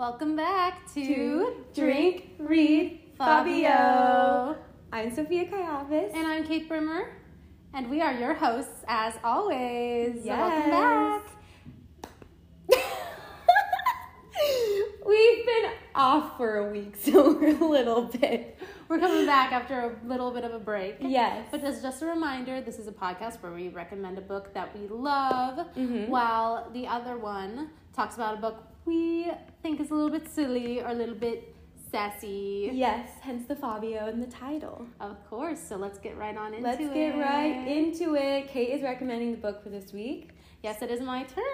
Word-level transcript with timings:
Welcome 0.00 0.34
back 0.34 0.86
to, 0.94 1.04
To 1.04 1.64
Drink, 1.74 2.30
Read, 2.38 3.00
Fabio. 3.18 4.56
I'm 4.90 5.14
Sophia 5.14 5.44
Kaiafas. 5.44 6.14
And 6.14 6.26
I'm 6.26 6.46
Kate 6.46 6.66
Brimmer. 6.70 7.10
And 7.74 7.90
we 7.90 8.00
are 8.00 8.14
your 8.14 8.32
hosts 8.32 8.82
as 8.88 9.12
always. 9.22 10.24
Yes. 10.24 10.38
welcome 10.38 10.70
back. 10.70 11.26
We've 15.06 15.44
been 15.44 15.70
off 15.94 16.34
for 16.38 16.56
a 16.56 16.70
week, 16.72 16.96
so 16.98 17.34
we're 17.38 17.58
a 17.62 17.68
little 17.68 18.04
bit. 18.06 18.58
We're 18.88 19.00
coming 19.00 19.26
back 19.26 19.52
after 19.52 19.80
a 19.80 20.08
little 20.08 20.30
bit 20.30 20.44
of 20.44 20.54
a 20.54 20.58
break. 20.58 20.96
Yes. 21.00 21.46
But 21.50 21.62
as 21.62 21.82
just 21.82 22.00
a 22.00 22.06
reminder, 22.06 22.62
this 22.62 22.78
is 22.78 22.88
a 22.88 22.92
podcast 22.92 23.42
where 23.42 23.52
we 23.52 23.68
recommend 23.68 24.16
a 24.16 24.22
book 24.22 24.54
that 24.54 24.74
we 24.74 24.88
love, 24.88 25.66
Mhm. 25.76 26.08
while 26.08 26.70
the 26.72 26.86
other 26.86 27.18
one 27.18 27.68
talks 27.94 28.14
about 28.14 28.38
a 28.38 28.40
book 28.40 28.64
we 28.84 29.30
think 29.62 29.80
is 29.80 29.90
a 29.90 29.94
little 29.94 30.10
bit 30.10 30.28
silly 30.28 30.80
or 30.80 30.88
a 30.88 30.94
little 30.94 31.14
bit 31.14 31.54
sassy. 31.90 32.70
Yes, 32.72 33.10
hence 33.20 33.46
the 33.46 33.56
Fabio 33.56 34.06
and 34.06 34.22
the 34.22 34.26
title. 34.30 34.86
Of 35.00 35.16
course. 35.28 35.60
So 35.60 35.76
let's 35.76 35.98
get 35.98 36.16
right 36.16 36.36
on 36.36 36.54
into 36.54 36.68
it. 36.68 36.78
Let's 36.80 36.94
get 36.94 37.18
right 37.18 37.66
into 37.68 38.14
it. 38.14 38.48
Kate 38.48 38.70
is 38.70 38.82
recommending 38.82 39.32
the 39.32 39.38
book 39.38 39.62
for 39.62 39.70
this 39.70 39.92
week. 39.92 40.30
Yes, 40.62 40.82
it 40.82 40.90
is 40.90 41.00
my 41.00 41.22
turn. 41.24 41.44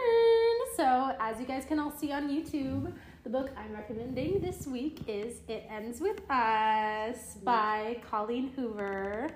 So, 0.77 1.13
as 1.21 1.39
you 1.41 1.47
guys 1.47 1.65
can 1.65 1.79
all 1.79 1.93
see 1.93 2.11
on 2.13 2.29
YouTube, 2.29 2.93
the 3.23 3.31
book 3.31 3.51
I'm 3.57 3.73
recommending 3.73 4.41
this 4.41 4.67
week 4.67 5.01
is 5.07 5.41
It 5.49 5.65
Ends 5.71 6.01
With 6.01 6.21
Us 6.31 7.37
by 7.43 8.01
Colleen 8.11 8.49
Hoover. 8.57 9.29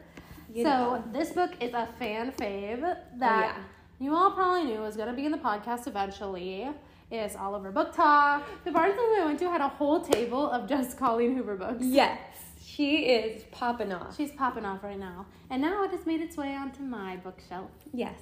You 0.52 0.64
so, 0.64 0.68
know. 0.70 1.04
this 1.12 1.30
book 1.30 1.52
is 1.60 1.72
a 1.72 1.88
fan 1.98 2.32
fave 2.32 2.82
oh, 2.82 2.96
that 3.18 3.54
Oh, 3.56 3.58
yeah. 3.60 3.64
you 4.00 4.14
all 4.14 4.32
probably 4.32 4.64
knew 4.64 4.80
was 4.80 4.96
going 4.96 5.08
to 5.08 5.14
be 5.14 5.24
in 5.24 5.30
the 5.32 5.38
podcast 5.38 5.86
eventually. 5.86 6.68
It's 7.10 7.34
all 7.34 7.54
over 7.54 7.72
BookTok. 7.72 8.42
The 8.64 8.70
Barnes 8.70 8.94
that 8.94 9.18
I 9.20 9.24
went 9.24 9.38
to 9.40 9.50
had 9.50 9.60
a 9.60 9.68
whole 9.68 10.00
table 10.00 10.48
of 10.50 10.68
just 10.68 10.96
Colleen 10.96 11.34
Hoover 11.36 11.56
books. 11.56 11.84
Yes, 11.84 12.20
she 12.64 13.06
is 13.06 13.42
popping 13.50 13.92
off. 13.92 14.16
She's 14.16 14.30
popping 14.32 14.64
off 14.64 14.84
right 14.84 14.98
now. 14.98 15.26
And 15.50 15.60
now 15.60 15.82
it 15.84 15.90
has 15.90 16.06
made 16.06 16.20
its 16.20 16.36
way 16.36 16.54
onto 16.54 16.82
my 16.82 17.16
bookshelf. 17.16 17.70
Yes. 17.92 18.18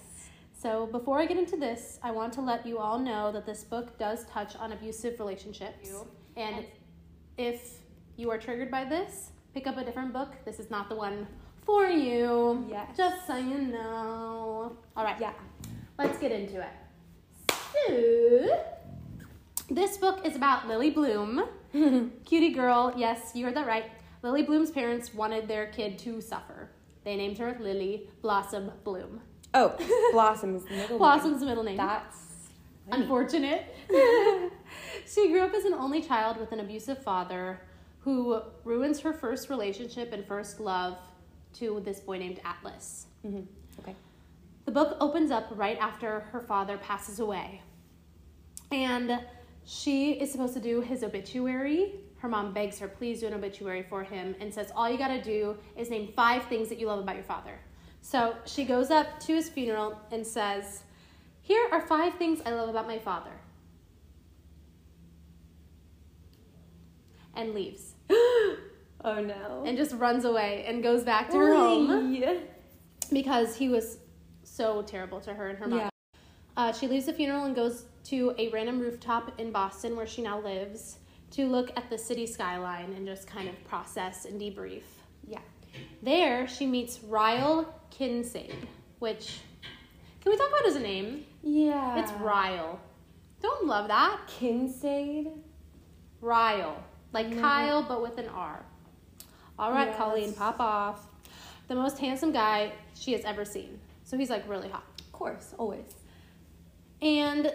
So, 0.58 0.86
before 0.86 1.20
I 1.20 1.26
get 1.26 1.36
into 1.36 1.56
this, 1.56 2.00
I 2.02 2.10
want 2.10 2.32
to 2.32 2.40
let 2.40 2.66
you 2.66 2.78
all 2.78 2.98
know 2.98 3.30
that 3.30 3.46
this 3.46 3.62
book 3.62 3.96
does 3.98 4.24
touch 4.26 4.56
on 4.56 4.72
abusive 4.72 5.20
relationships. 5.20 5.92
And 6.36 6.64
if 7.36 7.74
you 8.16 8.30
are 8.30 8.38
triggered 8.38 8.70
by 8.70 8.84
this, 8.84 9.30
pick 9.54 9.66
up 9.68 9.76
a 9.76 9.84
different 9.84 10.12
book. 10.12 10.34
This 10.44 10.58
is 10.58 10.68
not 10.70 10.88
the 10.88 10.96
one 10.96 11.28
for 11.62 11.86
you. 11.86 12.66
Yes. 12.68 12.96
Just 12.96 13.26
so 13.26 13.36
you 13.36 13.58
know. 13.58 14.76
All 14.96 15.04
right, 15.04 15.20
Yeah. 15.20 15.32
let's 15.98 16.18
get 16.18 16.32
into 16.32 16.60
it. 16.60 16.72
So, 17.86 18.64
this 19.70 19.96
book 19.96 20.24
is 20.24 20.36
about 20.36 20.66
Lily 20.68 20.90
Bloom. 20.90 21.44
Cutie 22.24 22.52
girl, 22.52 22.92
yes, 22.96 23.32
you 23.34 23.44
heard 23.44 23.54
that 23.54 23.66
right. 23.66 23.84
Lily 24.22 24.42
Bloom's 24.42 24.70
parents 24.70 25.14
wanted 25.14 25.46
their 25.46 25.66
kid 25.66 25.98
to 26.00 26.20
suffer. 26.20 26.70
They 27.04 27.16
named 27.16 27.38
her 27.38 27.56
Lily 27.60 28.08
Blossom 28.22 28.70
Bloom. 28.84 29.20
Oh, 29.54 29.76
Blossom's 30.12 30.64
middle 30.64 30.88
name. 30.88 30.98
Blossom's 30.98 31.42
middle 31.42 31.62
name. 31.62 31.76
That's 31.76 32.16
unfortunate. 32.90 33.74
she 35.06 35.28
grew 35.28 35.40
up 35.40 35.54
as 35.54 35.64
an 35.64 35.74
only 35.74 36.02
child 36.02 36.38
with 36.38 36.52
an 36.52 36.60
abusive 36.60 37.02
father 37.02 37.60
who 38.00 38.40
ruins 38.64 39.00
her 39.00 39.12
first 39.12 39.50
relationship 39.50 40.12
and 40.12 40.26
first 40.26 40.60
love 40.60 40.96
to 41.54 41.80
this 41.84 42.00
boy 42.00 42.18
named 42.18 42.40
Atlas. 42.44 43.06
hmm 43.22 43.40
Okay. 43.80 43.94
The 44.64 44.72
book 44.72 44.96
opens 45.00 45.30
up 45.30 45.46
right 45.52 45.78
after 45.78 46.20
her 46.32 46.40
father 46.40 46.76
passes 46.78 47.20
away. 47.20 47.62
And 48.72 49.20
she 49.70 50.12
is 50.12 50.32
supposed 50.32 50.54
to 50.54 50.60
do 50.60 50.80
his 50.80 51.04
obituary. 51.04 51.96
Her 52.16 52.28
mom 52.28 52.54
begs 52.54 52.78
her, 52.78 52.88
please 52.88 53.20
do 53.20 53.26
an 53.26 53.34
obituary 53.34 53.82
for 53.82 54.02
him, 54.02 54.34
and 54.40 54.52
says, 54.52 54.72
All 54.74 54.88
you 54.88 54.96
gotta 54.96 55.20
do 55.20 55.58
is 55.76 55.90
name 55.90 56.08
five 56.16 56.44
things 56.44 56.70
that 56.70 56.78
you 56.80 56.86
love 56.86 57.00
about 57.00 57.16
your 57.16 57.24
father. 57.24 57.60
So 58.00 58.34
she 58.46 58.64
goes 58.64 58.90
up 58.90 59.20
to 59.20 59.34
his 59.34 59.50
funeral 59.50 60.00
and 60.10 60.26
says, 60.26 60.84
Here 61.42 61.68
are 61.70 61.82
five 61.82 62.14
things 62.14 62.40
I 62.46 62.52
love 62.52 62.70
about 62.70 62.86
my 62.86 62.98
father. 62.98 63.32
And 67.34 67.52
leaves. 67.52 67.92
oh 68.10 68.56
no. 69.04 69.64
And 69.66 69.76
just 69.76 69.94
runs 69.96 70.24
away 70.24 70.64
and 70.66 70.82
goes 70.82 71.04
back 71.04 71.28
to 71.28 71.36
her 71.36 71.54
home 71.54 72.14
because 73.12 73.54
he 73.54 73.68
was 73.68 73.98
so 74.44 74.80
terrible 74.80 75.20
to 75.20 75.34
her 75.34 75.48
and 75.50 75.58
her 75.58 75.68
mom. 75.68 75.78
Yeah. 75.80 75.90
Uh, 76.58 76.72
she 76.72 76.88
leaves 76.88 77.06
the 77.06 77.12
funeral 77.12 77.44
and 77.44 77.54
goes 77.54 77.84
to 78.02 78.34
a 78.36 78.48
random 78.48 78.80
rooftop 78.80 79.38
in 79.38 79.52
Boston 79.52 79.94
where 79.94 80.08
she 80.08 80.20
now 80.20 80.40
lives 80.40 80.98
to 81.30 81.46
look 81.46 81.70
at 81.76 81.88
the 81.88 81.96
city 81.96 82.26
skyline 82.26 82.92
and 82.94 83.06
just 83.06 83.28
kind 83.28 83.48
of 83.48 83.64
process 83.64 84.24
and 84.24 84.40
debrief. 84.40 84.82
Yeah. 85.24 85.38
There, 86.02 86.48
she 86.48 86.66
meets 86.66 86.98
Ryle 87.04 87.72
Kincaid, 87.90 88.66
which 88.98 89.38
can 90.20 90.32
we 90.32 90.36
talk 90.36 90.48
about 90.48 90.64
his 90.64 90.74
name? 90.82 91.24
Yeah. 91.44 92.02
It's 92.02 92.10
Ryle. 92.14 92.80
Don't 93.40 93.66
love 93.66 93.86
that. 93.86 94.18
Kincaid. 94.26 95.28
Ryle, 96.20 96.82
like 97.12 97.38
Kyle 97.40 97.84
but 97.84 98.02
with 98.02 98.18
an 98.18 98.28
R. 98.30 98.64
All 99.60 99.70
right, 99.70 99.90
Yeah, 99.90 99.96
Colleen, 99.96 100.32
pop 100.32 100.58
off. 100.58 101.06
The 101.68 101.76
most 101.76 101.98
handsome 101.98 102.32
guy 102.32 102.72
she 102.94 103.12
has 103.12 103.24
ever 103.24 103.44
seen. 103.44 103.78
So 104.02 104.18
he's 104.18 104.30
like 104.30 104.42
really 104.48 104.70
hot. 104.70 104.82
Of 104.98 105.12
course, 105.12 105.54
always. 105.56 105.97
And 107.02 107.52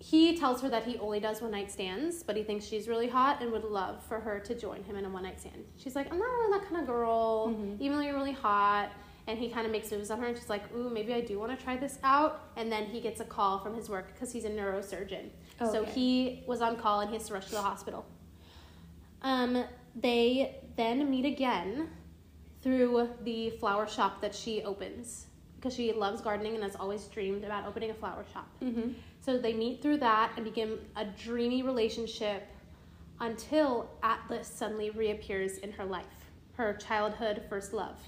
he 0.00 0.36
tells 0.36 0.62
her 0.62 0.68
that 0.68 0.84
he 0.84 0.96
only 0.98 1.18
does 1.20 1.40
one 1.42 1.50
night 1.50 1.70
stands, 1.72 2.22
but 2.22 2.36
he 2.36 2.44
thinks 2.44 2.64
she's 2.64 2.86
really 2.86 3.08
hot 3.08 3.42
and 3.42 3.50
would 3.50 3.64
love 3.64 4.02
for 4.04 4.20
her 4.20 4.38
to 4.40 4.54
join 4.54 4.84
him 4.84 4.94
in 4.96 5.04
a 5.04 5.08
one 5.08 5.24
night 5.24 5.40
stand. 5.40 5.64
She's 5.76 5.96
like, 5.96 6.12
I'm 6.12 6.18
not 6.18 6.24
really 6.26 6.58
that 6.58 6.68
kind 6.68 6.80
of 6.80 6.86
girl, 6.86 7.48
Mhm. 7.48 7.80
even 7.80 7.98
though 7.98 8.04
you're 8.04 8.14
really 8.14 8.32
hot. 8.32 8.90
And 9.26 9.38
he 9.38 9.50
kind 9.50 9.66
of 9.66 9.72
makes 9.72 9.90
moves 9.90 10.10
on 10.10 10.20
her, 10.20 10.26
and 10.26 10.36
she's 10.38 10.48
like, 10.48 10.62
Ooh, 10.74 10.88
maybe 10.88 11.12
I 11.12 11.20
do 11.20 11.38
want 11.38 11.56
to 11.58 11.62
try 11.62 11.76
this 11.76 11.98
out. 12.02 12.48
And 12.56 12.72
then 12.72 12.86
he 12.86 12.98
gets 13.00 13.20
a 13.20 13.24
call 13.26 13.58
from 13.58 13.74
his 13.74 13.90
work 13.90 14.12
because 14.14 14.32
he's 14.32 14.46
a 14.46 14.50
neurosurgeon. 14.50 15.28
So 15.70 15.84
he 15.84 16.44
was 16.46 16.62
on 16.62 16.76
call 16.76 17.00
and 17.00 17.10
he 17.10 17.16
has 17.16 17.26
to 17.26 17.34
rush 17.34 17.46
to 17.46 17.50
the 17.52 17.60
hospital. 17.60 18.06
Um, 19.22 19.64
they 19.96 20.56
then 20.76 21.10
meet 21.10 21.24
again 21.26 21.90
through 22.62 23.10
the 23.24 23.50
flower 23.50 23.86
shop 23.86 24.20
that 24.20 24.34
she 24.34 24.62
opens 24.62 25.26
because 25.58 25.74
she 25.74 25.92
loves 25.92 26.20
gardening 26.20 26.54
and 26.54 26.62
has 26.62 26.76
always 26.76 27.04
dreamed 27.06 27.44
about 27.44 27.66
opening 27.66 27.90
a 27.90 27.94
flower 27.94 28.24
shop. 28.32 28.48
Mm-hmm. 28.62 28.92
So 29.20 29.38
they 29.38 29.52
meet 29.52 29.82
through 29.82 29.98
that 29.98 30.32
and 30.36 30.44
begin 30.44 30.78
a 30.96 31.04
dreamy 31.04 31.62
relationship 31.62 32.46
until 33.20 33.90
Atlas 34.02 34.46
suddenly 34.46 34.90
reappears 34.90 35.58
in 35.58 35.72
her 35.72 35.84
life, 35.84 36.04
her 36.54 36.74
childhood 36.74 37.42
first 37.48 37.72
love. 37.72 37.98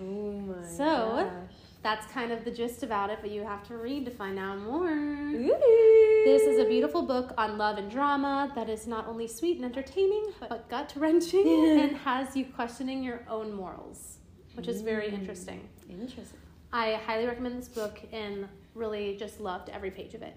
Oh 0.00 0.32
my 0.32 0.66
So, 0.66 1.30
gosh. 1.30 1.54
That's 1.82 2.06
kind 2.12 2.30
of 2.30 2.44
the 2.44 2.50
gist 2.50 2.84
about 2.84 3.10
it, 3.10 3.18
but 3.20 3.30
you 3.30 3.42
have 3.42 3.66
to 3.66 3.76
read 3.76 4.04
to 4.04 4.10
find 4.12 4.38
out 4.38 4.58
more. 4.58 4.88
Ooh. 4.88 6.22
This 6.24 6.42
is 6.42 6.60
a 6.60 6.64
beautiful 6.64 7.02
book 7.02 7.34
on 7.36 7.58
love 7.58 7.76
and 7.76 7.90
drama 7.90 8.52
that 8.54 8.68
is 8.68 8.86
not 8.86 9.08
only 9.08 9.26
sweet 9.26 9.56
and 9.56 9.64
entertaining, 9.64 10.26
but 10.48 10.68
gut 10.68 10.92
wrenching 10.96 11.44
and 11.80 11.96
has 11.96 12.36
you 12.36 12.44
questioning 12.44 13.02
your 13.02 13.22
own 13.28 13.52
morals, 13.52 14.18
which 14.54 14.68
is 14.68 14.82
very 14.82 15.08
Mm. 15.08 15.14
interesting. 15.14 15.68
Interesting. 15.88 16.38
I 16.72 16.94
highly 16.94 17.26
recommend 17.26 17.58
this 17.58 17.68
book 17.68 18.00
and 18.12 18.48
really 18.74 19.16
just 19.16 19.40
loved 19.40 19.68
every 19.68 19.90
page 19.90 20.14
of 20.14 20.22
it. 20.22 20.36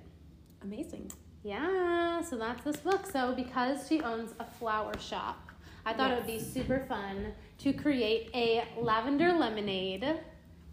Amazing. 0.62 1.12
Yeah, 1.44 2.22
so 2.22 2.38
that's 2.38 2.64
this 2.64 2.78
book. 2.78 3.06
So 3.06 3.34
because 3.36 3.88
she 3.88 4.02
owns 4.02 4.34
a 4.40 4.46
flower 4.46 4.98
shop, 5.00 5.50
I 5.86 5.94
thought 5.94 6.12
it 6.12 6.16
would 6.18 6.28
be 6.28 6.40
super 6.40 6.80
fun 6.90 7.34
to 7.60 7.72
create 7.72 8.30
a 8.34 8.66
lavender 8.78 9.32
lemonade 9.34 10.02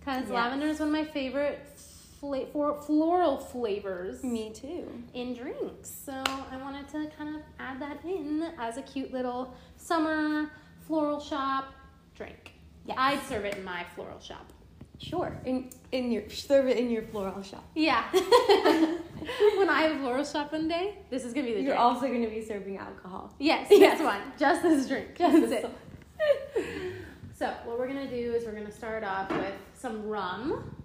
because 0.00 0.22
Yes. 0.22 0.30
lavender 0.30 0.66
is 0.66 0.80
one 0.80 0.88
of 0.88 0.92
my 0.94 1.04
favorite 1.04 1.60
fla- 1.76 2.46
for 2.46 2.80
floral 2.82 3.36
flavors 3.36 4.24
Me 4.24 4.50
too. 4.50 4.90
in 5.12 5.34
drinks. 5.34 5.90
So 5.90 6.12
I 6.50 6.56
wanted 6.56 6.88
to 6.88 7.06
kind 7.18 7.36
of 7.36 7.42
add 7.60 7.78
that 7.80 8.02
in 8.04 8.42
as 8.58 8.78
a 8.78 8.82
cute 8.82 9.12
little 9.12 9.54
summer 9.76 10.50
floral 10.86 11.20
shop 11.20 11.66
drink. 12.14 12.51
Yes. 12.86 12.96
I'd 12.98 13.22
serve 13.28 13.44
it 13.44 13.56
in 13.56 13.64
my 13.64 13.84
floral 13.94 14.20
shop. 14.20 14.52
Sure. 14.98 15.36
In 15.44 15.68
in 15.90 16.12
your 16.12 16.28
serve 16.30 16.68
it 16.68 16.76
in 16.76 16.88
your 16.90 17.02
floral 17.02 17.42
shop. 17.42 17.64
Yeah. 17.74 18.04
when 18.12 19.68
I 19.68 19.82
have 19.82 19.96
a 19.96 19.98
floral 20.00 20.24
shop 20.24 20.52
one 20.52 20.68
day, 20.68 20.98
this 21.10 21.24
is 21.24 21.32
gonna 21.32 21.46
be 21.46 21.54
the 21.54 21.60
You're 21.60 21.70
drink. 21.74 21.80
also 21.80 22.06
going 22.06 22.22
to 22.22 22.28
be 22.30 22.40
serving 22.44 22.76
alcohol. 22.78 23.34
Yes, 23.38 23.66
Yes. 23.70 23.98
this 23.98 24.04
one. 24.06 24.20
Just 24.38 24.62
this 24.62 24.86
drink. 24.88 25.16
Just 25.16 25.40
this 25.50 25.64
it. 25.64 25.70
So 27.34 27.52
what 27.64 27.76
we're 27.76 27.88
gonna 27.88 28.08
do 28.08 28.34
is 28.34 28.44
we're 28.44 28.52
gonna 28.52 28.70
start 28.70 29.02
off 29.02 29.28
with 29.30 29.54
some 29.74 30.06
rum. 30.06 30.76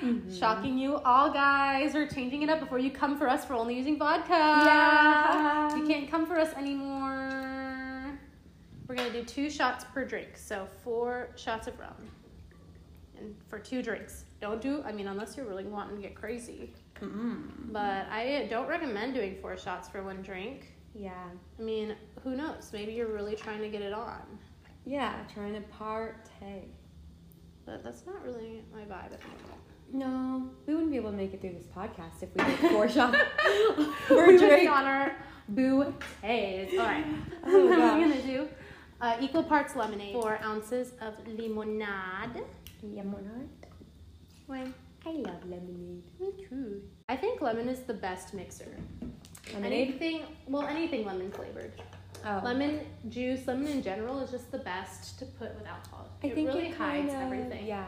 Mm-hmm. 0.00 0.34
Shocking 0.34 0.78
you 0.78 0.96
all 1.04 1.30
guys. 1.30 1.92
We're 1.92 2.08
changing 2.08 2.40
it 2.42 2.48
up 2.48 2.60
before 2.60 2.78
you 2.78 2.90
come 2.90 3.18
for 3.18 3.28
us 3.28 3.44
for 3.44 3.52
only 3.52 3.76
using 3.76 3.98
vodka. 3.98 4.32
Yeah. 4.32 5.76
You 5.76 5.86
can't 5.86 6.10
come 6.10 6.24
for 6.26 6.38
us 6.38 6.54
anymore. 6.54 7.39
We're 8.90 8.96
gonna 8.96 9.12
do 9.12 9.22
two 9.22 9.48
shots 9.48 9.84
per 9.94 10.04
drink. 10.04 10.30
So 10.34 10.66
four 10.82 11.28
shots 11.36 11.68
of 11.68 11.78
rum. 11.78 11.94
And 13.16 13.36
for 13.46 13.60
two 13.60 13.84
drinks. 13.84 14.24
Don't 14.40 14.60
do 14.60 14.82
I 14.84 14.90
mean 14.90 15.06
unless 15.06 15.36
you're 15.36 15.46
really 15.46 15.62
wanting 15.62 15.94
to 15.94 16.02
get 16.02 16.16
crazy. 16.16 16.72
Mm. 17.00 17.70
But 17.70 18.08
I 18.10 18.48
don't 18.50 18.66
recommend 18.66 19.14
doing 19.14 19.36
four 19.40 19.56
shots 19.56 19.88
for 19.88 20.02
one 20.02 20.22
drink. 20.22 20.72
Yeah. 20.92 21.12
I 21.56 21.62
mean, 21.62 21.94
who 22.24 22.34
knows? 22.34 22.70
Maybe 22.72 22.92
you're 22.92 23.12
really 23.12 23.36
trying 23.36 23.60
to 23.60 23.68
get 23.68 23.80
it 23.80 23.92
on. 23.92 24.22
Yeah, 24.84 25.14
trying 25.32 25.52
to 25.54 25.60
partay. 25.80 26.64
But 27.64 27.84
that's 27.84 28.04
not 28.06 28.24
really 28.24 28.64
my 28.74 28.80
vibe 28.80 29.12
at 29.12 29.20
the 29.20 29.28
moment. 29.28 29.60
No, 29.92 30.50
we 30.66 30.74
wouldn't 30.74 30.90
be 30.90 30.96
able 30.96 31.12
to 31.12 31.16
make 31.16 31.32
it 31.32 31.40
through 31.40 31.52
this 31.52 31.68
podcast 31.68 32.24
if 32.24 32.34
we 32.34 32.42
did 32.42 32.72
four 32.72 32.88
shots 32.96 33.16
We're 34.10 34.36
drinking 34.36 34.48
drink. 34.48 34.70
on 34.70 34.84
our 34.84 35.16
bouteilles. 35.54 36.72
All 36.72 36.78
right. 36.78 37.04
Oh, 37.46 37.72
I'm 37.72 38.00
gonna 38.00 38.22
do 38.22 38.48
uh, 39.00 39.16
equal 39.20 39.42
parts 39.42 39.76
lemonade, 39.76 40.12
four 40.12 40.38
ounces 40.42 40.92
of 41.00 41.14
limonade. 41.26 42.42
Lemonade. 42.82 43.48
Wait, 44.48 44.68
I 45.06 45.10
love 45.10 45.44
lemonade. 45.44 46.02
me 46.20 46.32
too. 46.48 46.82
I 47.08 47.16
think 47.16 47.40
lemon 47.40 47.68
is 47.68 47.80
the 47.80 47.94
best 47.94 48.34
mixer. 48.34 48.68
Lemonade? 49.54 49.72
Anything, 49.88 50.22
well, 50.46 50.66
anything 50.66 51.04
lemon 51.06 51.30
flavored. 51.30 51.72
Oh. 52.24 52.40
Lemon 52.44 52.80
juice, 53.08 53.46
lemon 53.46 53.66
in 53.68 53.82
general 53.82 54.20
is 54.20 54.30
just 54.30 54.50
the 54.52 54.58
best 54.58 55.18
to 55.18 55.24
put 55.24 55.54
with 55.54 55.66
alcohol. 55.66 56.08
I 56.22 56.26
it 56.28 56.34
think 56.34 56.48
really 56.48 56.66
it 56.68 56.74
hides 56.74 57.08
kinda- 57.10 57.24
everything. 57.24 57.66
Yeah. 57.66 57.86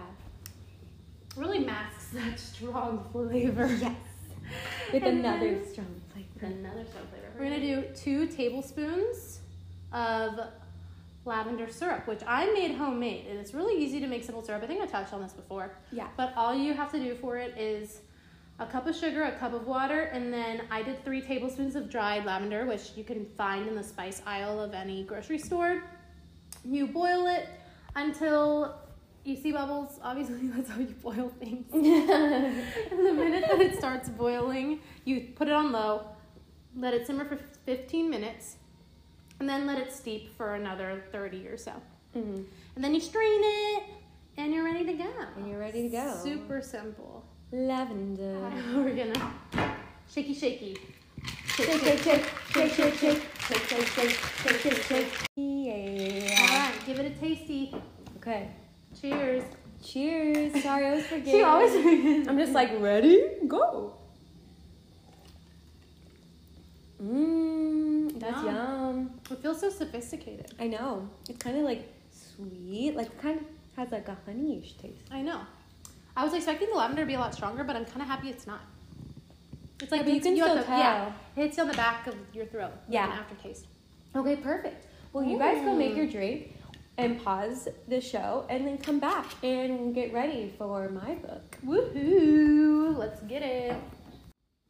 Really 1.37 1.59
masks 1.61 2.09
that 2.15 2.39
strong 2.39 3.07
flavor. 3.13 3.67
Yes. 3.67 3.95
With 4.93 5.03
And 5.03 5.21
another 5.21 5.63
strong 5.65 6.01
flavor. 6.13 6.47
Another 6.55 6.85
strong 6.85 7.05
flavor. 7.11 7.29
We're 7.39 7.45
gonna 7.45 7.61
do 7.61 7.85
two 7.95 8.27
tablespoons 8.27 9.41
of 9.93 10.39
lavender 11.25 11.71
syrup, 11.71 12.07
which 12.07 12.23
I 12.27 12.47
made 12.53 12.75
homemade, 12.75 13.27
and 13.29 13.39
it's 13.39 13.55
really 13.55 13.83
easy 13.83 14.01
to 14.01 14.07
make 14.07 14.25
simple 14.25 14.43
syrup. 14.43 14.63
I 14.63 14.67
think 14.67 14.83
I 14.83 14.87
touched 14.87 15.13
on 15.13 15.23
this 15.23 15.33
before. 15.33 15.73
Yeah. 15.93 16.09
But 16.17 16.33
all 16.37 16.55
you 16.55 16.75
have 16.75 16.91
to 16.93 16.99
do 16.99 17.15
for 17.15 17.37
it 17.37 17.57
is 17.57 18.01
a 18.59 18.67
cup 18.67 18.87
of 18.87 18.97
sugar, 18.97 19.25
a 19.25 19.33
cup 19.33 19.53
of 19.55 19.67
water, 19.67 20.03
and 20.03 20.33
then 20.33 20.63
I 20.71 20.83
did 20.83 21.05
three 21.05 21.21
tablespoons 21.21 21.77
of 21.77 21.89
dried 21.89 22.25
lavender, 22.25 22.67
which 22.67 22.93
you 22.97 23.05
can 23.05 23.25
find 23.25 23.69
in 23.69 23.75
the 23.75 23.83
spice 23.83 24.23
aisle 24.27 24.61
of 24.61 24.75
any 24.75 25.05
grocery 25.05 25.39
store. 25.39 25.83
You 26.65 26.87
boil 26.87 27.27
it 27.27 27.49
until 27.97 28.77
you 29.25 29.37
see 29.37 29.53
bubbles. 29.53 29.99
Obviously, 30.03 30.49
that's 30.55 30.71
how 30.71 30.81
you 30.81 30.95
boil 31.03 31.33
things. 31.41 31.67
and 31.73 31.83
the 32.91 33.13
minute 33.13 33.45
that 33.49 33.61
it 33.61 33.77
starts 33.79 34.09
boiling, 34.09 34.81
you 35.05 35.29
put 35.35 35.49
it 35.49 35.55
on 35.55 35.73
low, 35.73 36.07
let 36.77 36.95
it 36.95 37.07
simmer 37.07 37.25
for 37.25 37.37
15 37.37 38.11
minutes, 38.11 38.57
and 39.43 39.49
then 39.49 39.67
let 39.67 39.77
it 39.77 39.93
steep 39.93 40.33
for 40.37 40.55
another 40.55 41.03
30 41.11 41.49
or 41.49 41.57
so. 41.57 41.73
Mhm. 42.15 42.45
And 42.77 42.85
then 42.85 42.95
you 42.95 43.01
strain 43.01 43.41
it, 43.43 43.83
and 44.37 44.55
you're 44.55 44.63
ready 44.63 44.85
to 44.85 44.93
go. 44.93 45.11
And 45.37 45.49
you're 45.49 45.59
ready 45.59 45.83
to 45.83 45.89
go. 45.89 46.15
Super 46.23 46.63
simple. 46.63 47.25
Lavender. 47.51 48.39
We're 48.73 48.95
gonna 48.95 49.33
shaky 50.09 50.33
shaky. 50.33 50.79
Shake, 51.57 51.67
shake, 51.81 51.99
shake, 51.99 52.25
shake, 52.53 52.73
shake, 52.73 52.95
shake, 52.95 52.95
shake, 52.95 53.23
shake, 53.49 53.87
shake, 53.89 54.11
shake, 54.47 54.61
shake, 54.61 54.83
shake. 54.85 55.07
All 55.37 55.45
Yeah. 55.45 56.69
right, 56.69 56.87
give 56.87 57.01
it 57.01 57.07
a 57.11 57.15
tasty. 57.21 57.75
Okay. 58.19 58.49
Cheers. 59.01 59.43
Cheers. 59.83 60.63
Sorry, 60.63 60.87
I 60.87 60.91
always 60.91 61.07
forget. 61.07 61.27
She 61.27 61.43
always 61.43 61.73
forgets. 61.73 62.29
I'm 62.29 62.39
just 62.39 62.53
like 62.53 62.71
ready, 62.81 63.21
go. 63.49 63.95
Mmm, 67.03 67.03
that's 67.03 67.11
Yum. 67.11 67.33
yum. 67.33 67.42
It 69.33 69.39
feels 69.41 69.61
so 69.61 69.71
sophisticated. 69.71 70.53
I 70.61 70.67
know. 70.69 71.09
It's 71.29 71.39
kind 71.43 71.57
of 71.57 71.65
like 71.65 71.91
sweet, 72.13 72.95
like 72.97 73.21
kind 73.21 73.41
of 73.41 73.47
has 73.77 73.91
like 73.91 74.09
a 74.09 74.17
honeyish 74.29 74.77
taste. 74.79 75.09
I 75.11 75.23
know. 75.23 75.41
I 76.17 76.25
was 76.25 76.35
expecting 76.35 76.69
the 76.71 76.77
lavender 76.77 77.03
to 77.03 77.07
be 77.07 77.15
a 77.15 77.19
lot 77.19 77.35
stronger, 77.35 77.65
but 77.65 77.75
I'm 77.75 77.87
kind 77.87 78.03
of 78.03 78.09
happy 78.09 78.29
it's 78.29 78.47
not. 78.47 78.61
It's 79.81 79.91
like 79.91 80.01
Yeah, 80.01 80.05
but 80.05 80.13
you 80.15 80.21
can 80.21 80.33
at 80.33 80.39
still 80.39 80.55
the, 80.57 80.61
Yeah, 80.61 81.05
tell. 81.05 81.15
hits 81.35 81.57
you 81.57 81.63
on 81.63 81.69
the 81.69 81.75
back 81.77 82.07
of 82.07 82.15
your 82.35 82.45
throat. 82.47 82.71
like 82.73 82.81
Yeah. 82.89 83.07
an 83.07 83.19
aftertaste. 83.19 83.67
Okay, 84.15 84.37
perfect. 84.37 84.87
Well, 85.13 85.25
you 85.25 85.39
guys 85.39 85.63
go 85.65 85.75
make 85.75 85.97
your 85.97 86.07
drink 86.07 86.55
and 86.99 87.23
pause 87.25 87.69
the 87.89 88.01
show, 88.03 88.45
and 88.51 88.67
then 88.67 88.77
come 88.77 88.99
back 89.01 89.25
and 89.43 89.95
get 89.95 90.13
ready 90.13 90.53
for 90.59 90.91
my 90.91 91.15
book. 91.15 91.57
Woohoo! 91.67 92.97
Let's 92.99 93.23
get 93.23 93.43
it. 93.43 93.75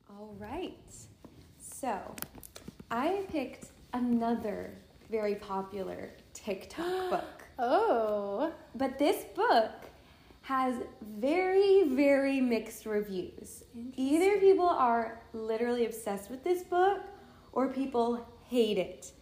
All 0.09 0.35
right. 0.39 0.77
So, 1.61 1.99
I 2.93 3.25
picked 3.29 3.67
another 3.93 4.75
very 5.11 5.35
popular 5.35 6.11
TikTok 6.35 7.11
book. 7.11 7.45
Oh. 7.59 8.53
But 8.75 8.99
this 8.99 9.25
book 9.35 9.71
has 10.43 10.75
very, 11.19 11.89
very 11.89 12.41
mixed 12.41 12.85
reviews. 12.87 13.65
Either 13.97 14.39
people 14.39 14.69
are 14.69 15.21
literally 15.33 15.87
obsessed 15.87 16.31
with 16.31 16.43
this 16.43 16.63
book 16.63 17.01
or 17.53 17.69
people 17.69 18.27
hate 18.49 18.79
it. 18.79 19.13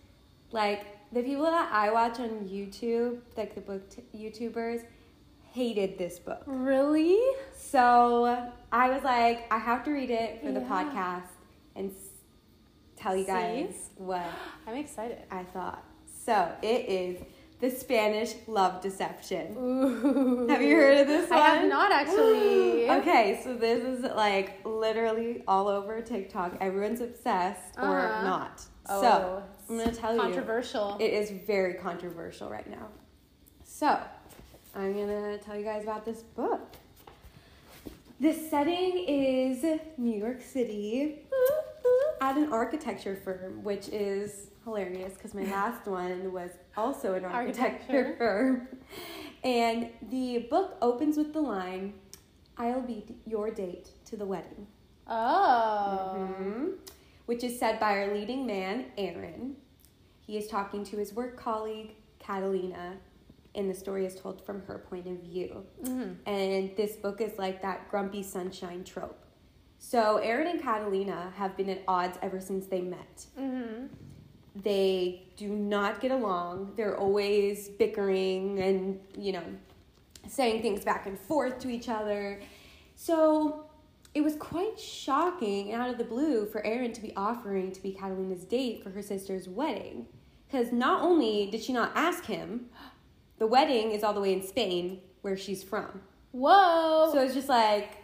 Like 0.52 0.86
the 1.12 1.22
people 1.22 1.44
that 1.44 1.70
I 1.72 1.90
watch 1.92 2.18
on 2.20 2.48
YouTube, 2.48 3.18
like 3.36 3.54
the 3.54 3.60
book 3.60 3.88
t- 3.90 4.02
YouTubers, 4.16 4.84
hated 5.52 5.98
this 5.98 6.18
book. 6.18 6.42
Really? 6.46 7.18
So 7.54 8.50
I 8.72 8.90
was 8.90 9.02
like, 9.02 9.52
I 9.52 9.58
have 9.58 9.84
to 9.84 9.90
read 9.90 10.10
it 10.10 10.40
for 10.42 10.52
the 10.52 10.60
podcast 10.60 11.28
and 11.74 11.92
tell 13.00 13.16
you 13.16 13.24
guys 13.24 13.68
See? 13.74 13.90
what 13.96 14.26
I'm 14.66 14.76
excited. 14.76 15.18
I 15.30 15.42
thought. 15.44 15.82
So 16.24 16.52
it 16.62 16.88
is 16.88 17.20
The 17.60 17.70
Spanish 17.70 18.34
Love 18.46 18.80
Deception. 18.82 19.56
Ooh. 19.58 20.46
Have 20.48 20.62
you 20.62 20.74
heard 20.76 20.98
of 20.98 21.06
this 21.06 21.28
one? 21.30 21.38
I 21.38 21.48
have 21.56 21.68
not 21.68 21.92
actually. 21.92 22.88
Okay, 22.90 23.40
so 23.44 23.54
this 23.54 23.82
is 23.84 24.02
like 24.02 24.60
literally 24.66 25.42
all 25.46 25.68
over 25.68 26.00
TikTok. 26.00 26.56
Everyone's 26.60 27.00
obsessed 27.00 27.76
or 27.78 27.98
Uh-huh. 28.00 28.22
not. 28.24 28.62
Oh, 28.88 29.00
so 29.00 29.42
I'm 29.68 29.78
gonna 29.78 29.92
tell 29.92 30.14
you, 30.14 30.20
Controversial. 30.20 30.96
it 30.98 31.12
is 31.12 31.30
very 31.30 31.74
controversial 31.74 32.50
right 32.50 32.68
now. 32.68 32.88
So 33.64 33.98
I'm 34.74 34.92
gonna 34.94 35.38
tell 35.38 35.56
you 35.56 35.64
guys 35.64 35.84
about 35.84 36.04
this 36.04 36.22
book. 36.22 36.60
The 38.18 38.32
setting 38.34 38.98
is 39.08 39.64
New 39.96 40.18
York 40.18 40.42
City 40.42 41.20
at 42.20 42.36
an 42.36 42.52
architecture 42.52 43.16
firm, 43.16 43.62
which 43.64 43.88
is 43.88 44.50
hilarious 44.64 45.14
because 45.14 45.34
my 45.34 45.44
last 45.44 45.86
one 45.86 46.32
was 46.32 46.50
also 46.76 47.14
an 47.14 47.24
architecture 47.24 47.76
Architecture. 47.96 48.14
firm. 48.18 48.68
And 49.42 49.88
the 50.10 50.46
book 50.50 50.76
opens 50.82 51.16
with 51.16 51.32
the 51.32 51.40
line, 51.40 51.94
I'll 52.58 52.82
be 52.82 53.04
your 53.26 53.50
date 53.50 53.88
to 54.06 54.16
the 54.16 54.26
wedding. 54.26 54.66
oh. 55.08 56.28
Mhm. 56.38 56.72
Which 57.26 57.44
is 57.44 57.58
said 57.58 57.78
by 57.78 57.92
our 57.98 58.12
leading 58.14 58.44
man, 58.44 58.86
Aaron. 58.98 59.56
He 60.20 60.36
is 60.36 60.48
talking 60.48 60.84
to 60.84 60.96
his 60.96 61.12
work 61.14 61.36
colleague, 61.36 61.92
Catalina, 62.18 62.96
and 63.54 63.70
the 63.70 63.74
story 63.74 64.04
is 64.04 64.14
told 64.20 64.44
from 64.44 64.62
her 64.62 64.78
point 64.78 65.06
of 65.06 65.20
view. 65.22 65.64
Mhm. 65.82 66.16
And 66.26 66.76
this 66.76 66.96
book 66.96 67.20
is 67.20 67.38
like 67.38 67.62
that 67.62 67.88
grumpy 67.88 68.22
sunshine 68.22 68.82
trope. 68.84 69.24
So, 69.82 70.18
Aaron 70.18 70.46
and 70.46 70.62
Catalina 70.62 71.32
have 71.36 71.56
been 71.56 71.70
at 71.70 71.82
odds 71.88 72.18
ever 72.20 72.38
since 72.38 72.66
they 72.66 72.82
met. 72.82 73.26
Mhm. 73.36 73.88
They 74.54 75.22
do 75.36 75.48
not 75.48 76.00
get 76.00 76.10
along. 76.10 76.74
They're 76.76 76.96
always 76.98 77.70
bickering 77.70 78.60
and, 78.60 79.00
you 79.16 79.32
know, 79.32 79.42
saying 80.28 80.60
things 80.60 80.84
back 80.84 81.06
and 81.06 81.18
forth 81.18 81.58
to 81.60 81.70
each 81.70 81.88
other. 81.88 82.40
So, 82.94 83.64
it 84.12 84.20
was 84.20 84.36
quite 84.36 84.78
shocking 84.78 85.72
and 85.72 85.80
out 85.80 85.88
of 85.88 85.96
the 85.96 86.04
blue 86.04 86.44
for 86.44 86.64
Aaron 86.64 86.92
to 86.92 87.00
be 87.00 87.16
offering 87.16 87.72
to 87.72 87.82
be 87.82 87.92
Catalina's 87.92 88.44
date 88.44 88.82
for 88.82 88.90
her 88.90 89.02
sister's 89.02 89.48
wedding. 89.48 90.08
Because 90.46 90.72
not 90.72 91.00
only 91.00 91.46
did 91.46 91.62
she 91.62 91.72
not 91.72 91.92
ask 91.94 92.26
him, 92.26 92.68
the 93.38 93.46
wedding 93.46 93.92
is 93.92 94.04
all 94.04 94.12
the 94.12 94.20
way 94.20 94.34
in 94.34 94.42
Spain, 94.42 95.00
where 95.22 95.38
she's 95.38 95.62
from. 95.62 96.02
Whoa. 96.32 97.08
So 97.12 97.20
it's 97.20 97.34
just 97.34 97.48
like, 97.48 97.96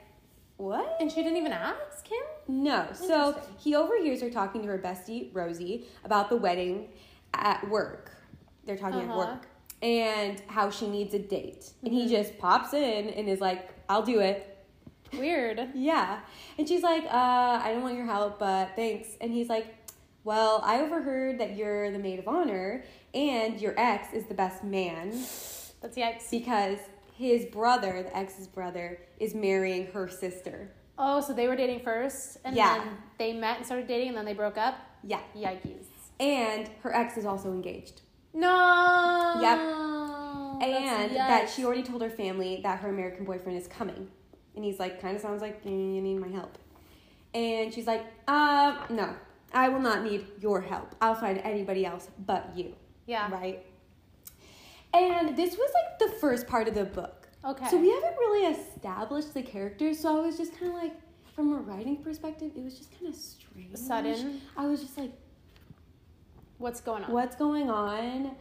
what? 0.57 0.97
and 1.01 1.11
she 1.11 1.23
didn't 1.23 1.37
even 1.39 1.53
ask 1.53 2.07
him? 2.09 2.23
No. 2.49 2.87
So 2.93 3.41
he 3.59 3.75
overhears 3.75 4.21
her 4.23 4.31
talking 4.31 4.63
to 4.63 4.69
her 4.69 4.79
bestie, 4.79 5.31
Rosie, 5.35 5.85
about 6.05 6.29
the 6.31 6.37
wedding 6.37 6.89
at 7.35 7.69
work. 7.69 8.13
They're 8.65 8.77
talking 8.79 9.01
at 9.01 9.09
Uh-huh. 9.09 9.19
work. 9.19 9.47
And 9.83 10.41
how 10.47 10.71
she 10.71 10.89
needs 10.89 11.13
a 11.15 11.19
date. 11.19 11.71
And 11.85 11.93
he 11.93 12.07
Mhm. 12.07 12.11
just 12.11 12.39
pops 12.39 12.73
in 12.73 13.11
and 13.11 13.29
is 13.29 13.41
like, 13.41 13.69
I'll 13.89 14.03
do 14.03 14.21
it. 14.21 14.57
Weird. 15.13 15.69
Yeah. 15.75 16.21
And 16.59 16.67
she's 16.67 16.83
like, 16.83 17.05
uh, 17.05 17.61
I 17.63 17.73
don't 17.73 17.83
want 17.83 17.95
your 17.97 18.07
help, 18.07 18.39
but 18.39 18.71
thanks. 18.75 19.09
And 19.21 19.31
he's 19.33 19.49
like, 19.49 19.67
Well, 20.25 20.61
I 20.65 20.81
overheard 20.81 21.39
that 21.39 21.55
you're 21.57 21.93
the 21.93 22.01
maid 22.01 22.19
of 22.19 22.27
honor 22.27 22.83
and 23.15 23.61
your 23.61 23.75
ex 23.79 24.13
is 24.13 24.25
the 24.27 24.35
best 24.35 24.65
man 24.65 25.11
That's 25.81 25.97
yikes. 25.97 26.29
because 26.31 26.79
his 27.17 27.47
brother, 27.47 28.03
the 28.03 28.17
ex's 28.17 28.47
brother, 28.47 29.01
is 29.19 29.35
marrying 29.35 29.87
her 29.93 30.09
sister. 30.09 30.71
Oh, 30.99 31.21
so 31.21 31.33
they 31.33 31.47
were 31.49 31.57
dating 31.57 31.81
first, 31.81 32.39
and 32.45 32.57
Yeah. 32.57 32.79
then 32.79 32.97
they 33.19 33.33
met 33.33 33.59
and 33.59 33.67
started 33.67 33.87
dating, 33.87 34.09
and 34.09 34.17
then 34.17 34.25
they 34.25 34.35
broke 34.35 34.57
up. 34.59 34.77
Yeah. 35.03 35.21
Yikes. 35.37 35.85
And 36.21 36.69
her 36.83 36.95
ex 36.95 37.17
is 37.19 37.27
also 37.27 37.53
engaged. 37.53 38.01
No. 38.33 39.39
Yep. 39.41 39.59
And 40.63 41.17
that 41.17 41.51
she 41.51 41.65
already 41.65 41.83
told 41.83 42.03
her 42.03 42.11
family 42.11 42.61
that 42.63 42.81
her 42.81 42.89
American 42.89 43.25
boyfriend 43.25 43.59
is 43.59 43.67
coming. 43.67 44.09
And 44.55 44.65
he's 44.65 44.79
like, 44.79 45.01
kind 45.03 45.15
of 45.15 45.21
sounds 45.23 45.43
like 45.43 45.63
"Mm, 45.65 45.95
you 45.95 46.01
need 46.03 46.19
my 46.19 46.29
help. 46.29 46.57
And 47.35 47.73
she's 47.73 47.87
like, 47.87 48.05
uh, 48.27 48.87
no, 48.89 49.15
I 49.53 49.69
will 49.69 49.81
not 49.81 50.03
need 50.03 50.27
your 50.41 50.63
help. 50.63 50.95
I'll 51.01 51.15
find 51.15 51.39
anybody 51.39 51.85
else 51.85 52.09
but 52.27 52.51
you. 52.57 52.75
Yeah. 53.07 53.31
Right? 53.31 53.65
And 54.97 55.37
this 55.37 55.57
was 55.57 55.71
like 55.75 55.99
the 55.99 56.17
first 56.19 56.47
part 56.47 56.69
of 56.69 56.75
the 56.75 56.85
book. 56.85 57.29
Okay. 57.45 57.69
So 57.69 57.79
we 57.79 57.91
haven't 57.91 58.17
really 58.19 58.47
established 58.55 59.35
the 59.35 59.43
characters, 59.43 60.01
so 60.01 60.17
I 60.19 60.27
was 60.27 60.37
just 60.37 60.53
kind 60.59 60.69
of 60.73 60.75
like, 60.75 60.95
from 61.35 61.53
a 61.53 61.59
writing 61.59 61.97
perspective, 61.99 62.51
it 62.57 62.65
was 62.65 62.77
just 62.79 62.91
kind 62.99 63.13
of 63.13 63.15
strange. 63.19 63.77
Sudden. 63.77 64.41
I 64.57 64.67
was 64.67 64.81
just 64.81 64.97
like, 64.99 65.13
What's 66.59 66.81
going 66.81 67.05
on? 67.05 67.13
what's 67.13 67.37
going 67.37 67.69
on? 67.71 68.35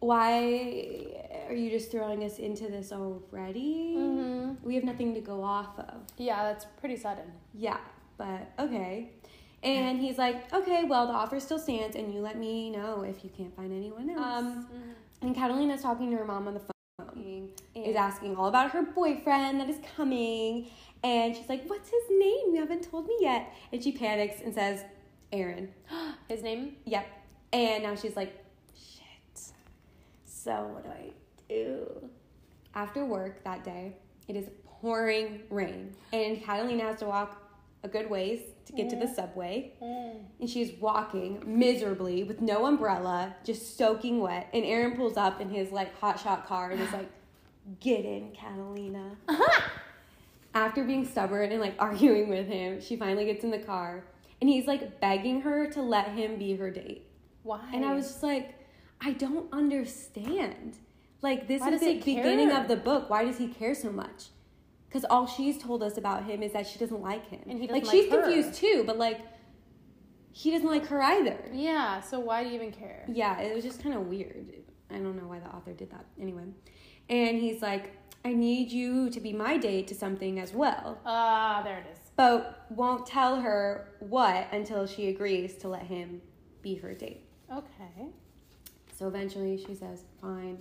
Why 0.00 1.06
are 1.48 1.54
you 1.54 1.70
just 1.70 1.90
throwing 1.90 2.22
us 2.22 2.38
into 2.38 2.64
this 2.64 2.92
already? 2.92 3.94
hmm 3.94 4.52
We 4.62 4.74
have 4.74 4.84
nothing 4.84 5.14
to 5.14 5.20
go 5.20 5.42
off 5.42 5.78
of. 5.78 5.94
Yeah, 6.18 6.42
that's 6.44 6.66
pretty 6.78 6.96
sudden. 6.96 7.24
Yeah, 7.54 7.78
but 8.18 8.52
okay. 8.58 9.12
And 9.62 9.98
he's 9.98 10.18
like, 10.18 10.52
okay, 10.52 10.84
well, 10.84 11.06
the 11.06 11.14
offer 11.14 11.40
still 11.40 11.58
stands, 11.58 11.96
and 11.96 12.12
you 12.12 12.20
let 12.20 12.38
me 12.38 12.70
know 12.70 13.02
if 13.02 13.24
you 13.24 13.30
can't 13.36 13.56
find 13.56 13.72
anyone 13.72 14.10
else. 14.10 14.24
Um, 14.24 14.66
and 15.22 15.34
Catalina's 15.34 15.82
talking 15.82 16.10
to 16.10 16.16
her 16.16 16.24
mom 16.24 16.48
on 16.48 16.54
the 16.54 16.60
phone, 16.60 17.50
is 17.74 17.96
asking 17.96 18.36
all 18.36 18.46
about 18.46 18.70
her 18.70 18.82
boyfriend 18.82 19.60
that 19.60 19.68
is 19.68 19.78
coming. 19.96 20.68
And 21.04 21.36
she's 21.36 21.48
like, 21.48 21.64
what's 21.66 21.88
his 21.88 22.02
name? 22.10 22.54
You 22.54 22.60
haven't 22.60 22.90
told 22.90 23.06
me 23.06 23.16
yet. 23.20 23.52
And 23.72 23.82
she 23.82 23.92
panics 23.92 24.40
and 24.44 24.54
says, 24.54 24.84
Aaron. 25.32 25.68
His 26.28 26.42
name? 26.42 26.76
Yep. 26.84 27.06
And 27.52 27.82
now 27.82 27.94
she's 27.94 28.16
like, 28.16 28.44
shit. 28.74 29.52
So 30.24 30.70
what 30.72 30.84
do 30.84 30.90
I 30.90 31.12
do? 31.48 32.10
After 32.74 33.04
work 33.04 33.44
that 33.44 33.62
day, 33.64 33.96
it 34.28 34.36
is 34.36 34.48
pouring 34.64 35.40
rain, 35.50 35.94
and 36.12 36.42
Catalina 36.42 36.84
has 36.84 36.98
to 37.00 37.06
walk 37.06 37.45
a 37.86 37.88
good 37.88 38.10
ways 38.10 38.40
to 38.66 38.72
get 38.72 38.90
to 38.90 38.96
the 38.96 39.06
mm. 39.06 39.14
subway. 39.14 39.72
Mm. 39.82 40.16
And 40.40 40.50
she's 40.50 40.72
walking 40.80 41.42
miserably 41.46 42.24
with 42.24 42.42
no 42.42 42.66
umbrella, 42.66 43.34
just 43.44 43.78
soaking 43.78 44.20
wet. 44.20 44.48
And 44.52 44.64
Aaron 44.64 44.96
pulls 44.96 45.16
up 45.16 45.40
in 45.40 45.48
his 45.48 45.70
like 45.72 45.98
hotshot 45.98 46.46
car 46.46 46.72
and 46.72 46.80
is 46.80 46.92
like, 46.92 47.10
"Get 47.80 48.04
in, 48.04 48.32
Catalina." 48.32 49.16
Uh-huh. 49.28 49.62
After 50.54 50.84
being 50.84 51.06
stubborn 51.06 51.52
and 51.52 51.60
like 51.60 51.76
arguing 51.78 52.28
with 52.28 52.46
him, 52.46 52.80
she 52.80 52.96
finally 52.96 53.24
gets 53.24 53.44
in 53.44 53.50
the 53.50 53.58
car, 53.58 54.04
and 54.40 54.50
he's 54.50 54.66
like 54.66 55.00
begging 55.00 55.40
her 55.42 55.70
to 55.70 55.80
let 55.80 56.08
him 56.08 56.36
be 56.36 56.56
her 56.56 56.70
date. 56.70 57.06
Why? 57.42 57.70
And 57.72 57.84
I 57.84 57.94
was 57.94 58.08
just 58.08 58.22
like, 58.22 58.54
I 59.00 59.12
don't 59.12 59.52
understand. 59.52 60.78
Like 61.22 61.48
this 61.48 61.60
Why 61.60 61.70
is 61.70 61.80
the 61.80 61.98
beginning 61.98 62.50
of 62.50 62.68
the 62.68 62.76
book. 62.76 63.08
Why 63.08 63.24
does 63.24 63.38
he 63.38 63.48
care 63.48 63.74
so 63.74 63.90
much? 63.90 64.26
Because 64.88 65.04
all 65.10 65.26
she's 65.26 65.58
told 65.58 65.82
us 65.82 65.96
about 65.98 66.24
him 66.24 66.42
is 66.42 66.52
that 66.52 66.66
she 66.66 66.78
doesn't 66.78 67.02
like 67.02 67.28
him. 67.28 67.40
And 67.48 67.58
he 67.60 67.68
like 67.68 67.84
doesn't 67.84 67.94
she's 68.00 68.10
like 68.10 68.20
her. 68.20 68.26
confused 68.26 68.54
too, 68.54 68.84
but 68.86 68.96
like 68.98 69.20
he 70.32 70.50
doesn't 70.52 70.68
like 70.68 70.86
her 70.86 71.02
either. 71.02 71.38
Yeah, 71.52 72.00
so 72.00 72.20
why 72.20 72.42
do 72.44 72.50
you 72.50 72.56
even 72.56 72.72
care? 72.72 73.04
Yeah, 73.08 73.40
it 73.40 73.54
was 73.54 73.64
just 73.64 73.82
kind 73.82 73.94
of 73.94 74.06
weird. 74.06 74.46
I 74.90 74.94
don't 74.98 75.16
know 75.16 75.26
why 75.28 75.38
the 75.40 75.46
author 75.48 75.72
did 75.72 75.90
that. 75.90 76.04
Anyway, 76.20 76.44
and 77.08 77.38
he's 77.38 77.62
like, 77.62 77.96
I 78.24 78.32
need 78.32 78.70
you 78.70 79.08
to 79.10 79.20
be 79.20 79.32
my 79.32 79.56
date 79.56 79.86
to 79.88 79.94
something 79.94 80.38
as 80.38 80.52
well, 80.52 80.98
Ah, 81.06 81.62
there 81.64 81.78
it 81.78 81.86
is. 81.92 81.98
but 82.16 82.66
won't 82.70 83.06
tell 83.06 83.40
her 83.40 83.88
what 84.00 84.48
until 84.52 84.86
she 84.86 85.08
agrees 85.08 85.54
to 85.58 85.68
let 85.68 85.82
him 85.82 86.20
be 86.62 86.74
her 86.76 86.92
date. 86.94 87.22
Okay. 87.52 88.08
So 88.98 89.06
eventually 89.08 89.56
she 89.64 89.74
says, 89.74 90.02
fine. 90.20 90.58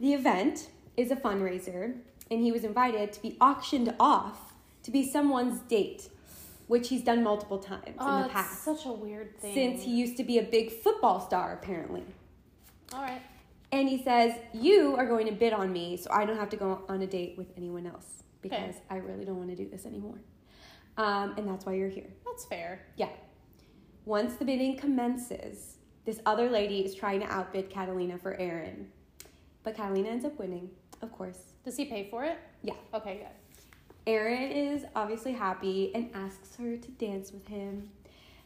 The 0.00 0.14
event 0.14 0.70
is 0.96 1.10
a 1.10 1.16
fundraiser, 1.16 1.96
and 2.32 2.42
he 2.42 2.50
was 2.50 2.64
invited 2.64 3.12
to 3.12 3.22
be 3.22 3.36
auctioned 3.40 3.94
off 4.00 4.54
to 4.82 4.90
be 4.90 5.08
someone's 5.08 5.60
date, 5.60 6.08
which 6.66 6.88
he's 6.88 7.02
done 7.02 7.22
multiple 7.22 7.58
times 7.58 7.94
Oh, 7.98 8.14
in 8.16 8.20
the 8.20 8.24
it's 8.26 8.34
past. 8.34 8.64
such 8.64 8.86
a 8.86 8.92
weird 8.92 9.38
thing. 9.38 9.54
Since 9.54 9.82
he 9.82 9.92
used 9.94 10.16
to 10.16 10.24
be 10.24 10.38
a 10.38 10.42
big 10.42 10.72
football 10.72 11.20
star, 11.20 11.52
apparently. 11.52 12.02
All 12.92 13.02
right. 13.02 13.22
And 13.70 13.88
he 13.88 14.02
says, 14.02 14.32
You 14.52 14.96
are 14.96 15.06
going 15.06 15.26
to 15.26 15.32
bid 15.32 15.52
on 15.52 15.72
me, 15.72 15.96
so 15.96 16.10
I 16.12 16.24
don't 16.24 16.36
have 16.36 16.50
to 16.50 16.56
go 16.56 16.82
on 16.88 17.00
a 17.02 17.06
date 17.06 17.34
with 17.38 17.48
anyone 17.56 17.86
else 17.86 18.22
because 18.40 18.74
I 18.90 18.96
really 18.96 19.24
don't 19.24 19.36
want 19.36 19.50
to 19.50 19.56
do 19.56 19.68
this 19.68 19.86
anymore. 19.86 20.18
Um, 20.96 21.34
and 21.36 21.48
that's 21.48 21.64
why 21.64 21.74
you're 21.74 21.88
here. 21.88 22.10
That's 22.26 22.44
fair. 22.44 22.80
Yeah. 22.96 23.08
Once 24.04 24.34
the 24.34 24.44
bidding 24.44 24.76
commences, 24.76 25.76
this 26.04 26.20
other 26.26 26.50
lady 26.50 26.80
is 26.84 26.94
trying 26.94 27.20
to 27.20 27.26
outbid 27.26 27.70
Catalina 27.70 28.18
for 28.18 28.34
Aaron. 28.34 28.88
But 29.62 29.76
Catalina 29.76 30.08
ends 30.08 30.24
up 30.24 30.38
winning, 30.38 30.70
of 31.00 31.12
course. 31.12 31.51
Does 31.64 31.76
he 31.76 31.84
pay 31.84 32.08
for 32.10 32.24
it? 32.24 32.38
Yeah. 32.62 32.74
Okay, 32.94 33.18
good. 33.18 33.66
Aaron 34.06 34.50
is 34.50 34.84
obviously 34.96 35.32
happy 35.32 35.92
and 35.94 36.10
asks 36.14 36.56
her 36.56 36.76
to 36.76 36.90
dance 36.92 37.30
with 37.32 37.46
him. 37.46 37.90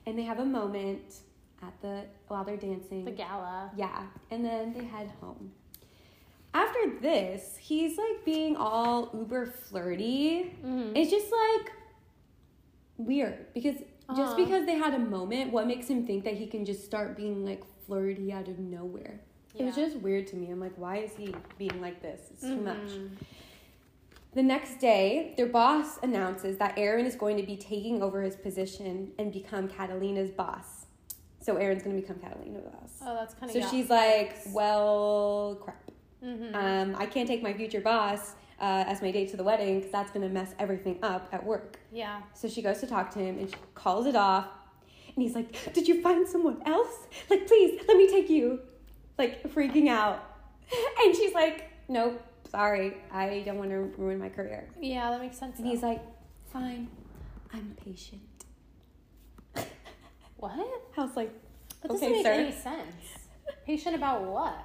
And 0.04 0.18
they 0.18 0.22
have 0.24 0.38
a 0.38 0.44
moment 0.44 1.20
at 1.62 1.72
the 1.80 2.02
while 2.28 2.44
they're 2.44 2.56
dancing. 2.58 3.04
The 3.04 3.10
gala. 3.10 3.70
Yeah, 3.76 4.02
and 4.30 4.44
then 4.44 4.74
they 4.74 4.84
head 4.84 5.10
home. 5.20 5.52
After 6.52 6.78
this, 7.00 7.56
he's 7.58 7.96
like 7.98 8.24
being 8.24 8.56
all 8.56 9.10
uber 9.14 9.46
flirty. 9.46 10.54
Mhm. 10.64 10.92
It's 10.96 11.10
just 11.10 11.30
like 11.32 11.72
weird 12.98 13.52
because 13.52 13.76
just 14.10 14.20
Uh-huh. 14.20 14.36
because 14.36 14.66
they 14.66 14.76
had 14.76 14.94
a 14.94 14.98
moment, 14.98 15.52
what 15.52 15.66
makes 15.66 15.88
him 15.88 16.06
think 16.06 16.24
that 16.24 16.34
he 16.34 16.46
can 16.46 16.64
just 16.64 16.84
start 16.84 17.16
being 17.16 17.44
like 17.44 17.62
flirty 17.86 18.32
out 18.32 18.46
of 18.48 18.58
nowhere? 18.58 19.20
It 19.58 19.64
was 19.64 19.74
just 19.76 19.96
weird 19.96 20.26
to 20.28 20.36
me. 20.36 20.50
I'm 20.50 20.60
like, 20.60 20.76
why 20.76 20.98
is 20.98 21.12
he 21.16 21.34
being 21.58 21.80
like 21.80 22.02
this? 22.02 22.20
It's 22.32 22.42
too 22.42 22.56
much. 22.56 22.76
Mhm. 22.76 23.10
The 24.34 24.42
next 24.42 24.80
day, 24.80 25.32
their 25.38 25.46
boss 25.46 25.98
announces 26.02 26.58
that 26.58 26.74
Aaron 26.76 27.06
is 27.06 27.16
going 27.16 27.38
to 27.38 27.42
be 27.42 27.56
taking 27.56 28.02
over 28.02 28.20
his 28.22 28.36
position 28.36 29.12
and 29.18 29.32
become 29.32 29.66
Catalina's 29.66 30.30
boss. 30.30 30.86
So 31.40 31.56
Aaron's 31.56 31.82
going 31.82 31.96
to 31.96 32.02
become 32.02 32.18
Catalina's 32.18 32.64
boss. 32.64 32.98
Oh, 33.02 33.14
that's 33.14 33.32
kind 33.34 33.44
of. 33.56 33.62
So 33.62 33.70
she's 33.70 33.88
like, 33.88 34.36
well, 34.52 35.58
crap. 35.62 35.90
hmm 36.22 36.54
Um, 36.54 36.94
I 36.98 37.06
can't 37.06 37.26
take 37.26 37.42
my 37.42 37.54
future 37.54 37.80
boss 37.80 38.32
uh, 38.60 38.84
as 38.86 39.00
my 39.00 39.10
date 39.10 39.30
to 39.30 39.36
the 39.38 39.44
wedding 39.44 39.76
because 39.78 39.92
that's 39.92 40.10
going 40.10 40.26
to 40.26 40.32
mess 40.32 40.54
everything 40.58 40.98
up 41.02 41.28
at 41.32 41.42
work. 41.44 41.78
yeah. 41.90 42.20
So 42.34 42.46
she 42.48 42.60
goes 42.60 42.80
to 42.80 42.86
talk 42.86 43.10
to 43.12 43.18
him 43.20 43.38
and 43.38 43.48
she 43.48 43.56
calls 43.74 44.06
it 44.06 44.16
off. 44.16 44.48
And 45.14 45.22
he's 45.22 45.34
like, 45.34 45.72
Did 45.72 45.88
you 45.88 46.02
find 46.02 46.28
someone 46.28 46.60
else? 46.66 47.06
Like, 47.30 47.46
please, 47.46 47.80
let 47.88 47.96
me 47.96 48.06
take 48.10 48.28
you. 48.28 48.60
Like, 49.18 49.42
freaking 49.52 49.88
out. 49.88 50.22
And 51.04 51.14
she's 51.14 51.32
like, 51.32 51.70
Nope, 51.88 52.20
sorry. 52.50 52.96
I 53.12 53.42
don't 53.46 53.58
want 53.58 53.70
to 53.70 53.92
ruin 53.96 54.18
my 54.18 54.28
career. 54.28 54.68
Yeah, 54.80 55.10
that 55.10 55.20
makes 55.20 55.38
sense. 55.38 55.58
And 55.58 55.66
he's 55.68 55.82
like, 55.82 56.02
Fine, 56.52 56.88
I'm 57.52 57.76
patient. 57.84 58.22
what? 60.36 60.52
I 60.96 61.00
was 61.00 61.14
like, 61.16 61.30
That 61.82 61.88
doesn't 61.92 62.04
Okay, 62.06 62.16
make 62.16 62.26
sir. 62.26 62.32
any 62.32 62.52
sense. 62.52 63.26
Patient 63.64 63.94
about 63.94 64.24
what? 64.24 64.58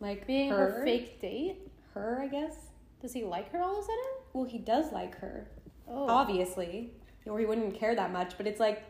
Like, 0.00 0.26
Being 0.26 0.50
her, 0.50 0.72
her 0.72 0.84
fake 0.84 1.20
date? 1.20 1.56
Her, 1.94 2.20
I 2.22 2.28
guess. 2.28 2.54
Does 3.00 3.12
he 3.14 3.24
like 3.24 3.50
her 3.52 3.60
all 3.62 3.78
of 3.78 3.78
a 3.78 3.82
sudden? 3.82 4.04
Well, 4.34 4.44
he 4.44 4.58
does 4.58 4.92
like 4.92 5.16
her. 5.18 5.48
Oh. 5.92 6.06
obviously, 6.08 6.92
or 7.26 7.38
he 7.40 7.46
wouldn't 7.46 7.74
care 7.74 7.96
that 7.96 8.12
much. 8.12 8.36
But 8.36 8.46
it's 8.46 8.60
like, 8.60 8.84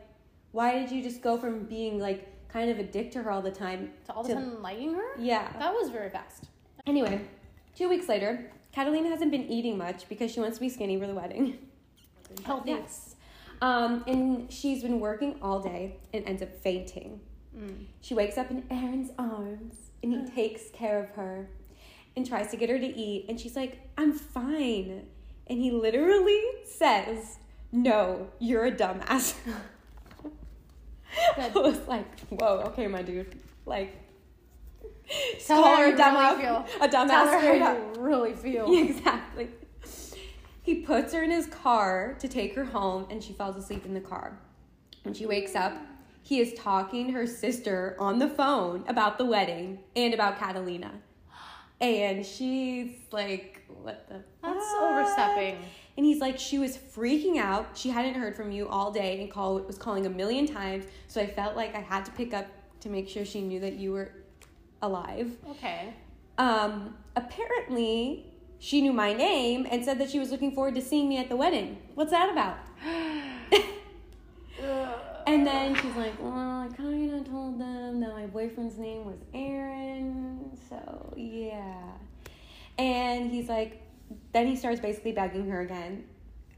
why 0.51 0.73
did 0.77 0.91
you 0.91 1.01
just 1.01 1.21
go 1.21 1.37
from 1.37 1.63
being 1.63 1.97
like 1.97 2.27
kind 2.51 2.69
of 2.69 2.79
a 2.79 2.83
dick 2.83 3.11
to 3.11 3.23
her 3.23 3.31
all 3.31 3.41
the 3.41 3.51
time? 3.51 3.91
To 4.05 4.13
all 4.13 4.21
of 4.21 4.29
a 4.29 4.33
sudden 4.33 4.61
liking 4.61 4.93
her? 4.93 5.19
Yeah. 5.19 5.51
That 5.59 5.73
was 5.73 5.89
very 5.89 6.09
fast. 6.09 6.45
Anyway, 6.85 7.21
two 7.75 7.89
weeks 7.89 8.09
later, 8.09 8.51
Catalina 8.71 9.09
hasn't 9.09 9.31
been 9.31 9.49
eating 9.49 9.77
much 9.77 10.07
because 10.09 10.31
she 10.31 10.39
wants 10.39 10.57
to 10.57 10.61
be 10.61 10.69
skinny 10.69 10.99
for 10.99 11.07
the 11.07 11.13
wedding. 11.13 11.57
Healthy. 12.43 12.71
Yes. 12.71 13.15
Um, 13.61 14.03
and 14.07 14.51
she's 14.51 14.81
been 14.81 14.99
working 14.99 15.35
all 15.41 15.59
day 15.59 15.97
and 16.13 16.25
ends 16.25 16.41
up 16.41 16.53
fainting. 16.61 17.19
Mm. 17.55 17.85
She 18.01 18.13
wakes 18.13 18.37
up 18.37 18.49
in 18.49 18.63
Aaron's 18.71 19.11
arms 19.19 19.75
and 20.01 20.13
he 20.13 20.31
takes 20.35 20.69
care 20.71 20.99
of 21.03 21.11
her 21.11 21.49
and 22.15 22.27
tries 22.27 22.49
to 22.51 22.57
get 22.57 22.69
her 22.69 22.79
to 22.79 22.87
eat. 22.87 23.25
And 23.29 23.39
she's 23.39 23.55
like, 23.55 23.79
I'm 23.97 24.13
fine. 24.13 25.05
And 25.47 25.59
he 25.59 25.71
literally 25.71 26.41
says, 26.65 27.37
No, 27.71 28.29
you're 28.39 28.65
a 28.65 28.71
dumbass. 28.71 29.35
I 31.37 31.49
was 31.55 31.87
like, 31.87 32.19
Whoa, 32.29 32.63
okay, 32.67 32.87
my 32.87 33.01
dude. 33.01 33.35
Like, 33.65 33.95
Tell 35.45 35.61
call 35.63 35.77
her 35.77 35.93
a 35.93 35.97
dumb 35.97 36.13
you 36.15 36.19
out- 36.19 36.37
really 36.37 36.43
feel. 36.43 36.65
a 36.81 36.87
dumbass 36.87 37.07
Tell 37.09 37.27
her 37.27 37.59
how 37.59 37.73
you 37.75 37.93
really 38.01 38.33
feel. 38.33 38.65
exactly. 38.89 39.49
He 40.63 40.75
puts 40.75 41.13
her 41.13 41.23
in 41.23 41.31
his 41.31 41.47
car 41.47 42.15
to 42.19 42.27
take 42.27 42.55
her 42.55 42.63
home, 42.65 43.07
and 43.09 43.23
she 43.23 43.33
falls 43.33 43.55
asleep 43.57 43.85
in 43.85 43.93
the 43.93 43.99
car. 44.01 44.37
When 45.03 45.13
she 45.13 45.25
wakes 45.25 45.55
up, 45.55 45.73
he 46.21 46.39
is 46.39 46.53
talking 46.53 47.07
to 47.07 47.13
her 47.13 47.25
sister 47.25 47.95
on 47.99 48.19
the 48.19 48.29
phone 48.29 48.85
about 48.87 49.17
the 49.17 49.25
wedding 49.25 49.79
and 49.95 50.13
about 50.13 50.37
Catalina. 50.39 50.91
And 51.81 52.23
she's 52.23 52.91
like, 53.11 53.63
What 53.67 54.07
the 54.07 54.23
That's 54.43 54.71
fuck?" 54.71 54.81
overstepping. 54.83 55.57
And 55.97 56.05
he's 56.05 56.19
like, 56.19 56.39
She 56.39 56.57
was 56.57 56.77
freaking 56.77 57.37
out. 57.37 57.77
She 57.77 57.89
hadn't 57.89 58.15
heard 58.15 58.35
from 58.35 58.51
you 58.51 58.67
all 58.67 58.91
day 58.91 59.21
and 59.21 59.31
call 59.31 59.59
was 59.59 59.77
calling 59.77 60.05
a 60.05 60.09
million 60.09 60.47
times. 60.47 60.85
So 61.07 61.21
I 61.21 61.27
felt 61.27 61.55
like 61.55 61.75
I 61.75 61.79
had 61.79 62.05
to 62.05 62.11
pick 62.11 62.33
up 62.33 62.47
to 62.81 62.89
make 62.89 63.07
sure 63.07 63.25
she 63.25 63.41
knew 63.41 63.59
that 63.59 63.73
you 63.73 63.91
were 63.91 64.11
alive. 64.81 65.31
Okay. 65.49 65.93
Um, 66.37 66.95
apparently, 67.15 68.25
she 68.59 68.81
knew 68.81 68.93
my 68.93 69.13
name 69.13 69.67
and 69.69 69.83
said 69.83 69.99
that 69.99 70.09
she 70.09 70.19
was 70.19 70.31
looking 70.31 70.51
forward 70.51 70.75
to 70.75 70.81
seeing 70.81 71.09
me 71.09 71.17
at 71.17 71.29
the 71.29 71.35
wedding. 71.35 71.77
What's 71.95 72.11
that 72.11 72.31
about? 72.31 72.57
and 75.27 75.45
then 75.45 75.75
she's 75.75 75.95
like, 75.95 76.13
Well, 76.21 76.33
I 76.33 76.69
kind 76.75 77.13
of 77.13 77.29
told 77.29 77.59
them 77.59 77.99
that 77.99 78.13
my 78.13 78.25
boyfriend's 78.27 78.77
name 78.77 79.05
was 79.05 79.17
Aaron. 79.33 80.57
So, 80.69 81.13
yeah. 81.17 81.91
And 82.77 83.31
he's 83.31 83.49
like, 83.49 83.81
Then 84.33 84.47
he 84.47 84.55
starts 84.55 84.79
basically 84.79 85.11
begging 85.11 85.49
her 85.49 85.61
again 85.61 86.05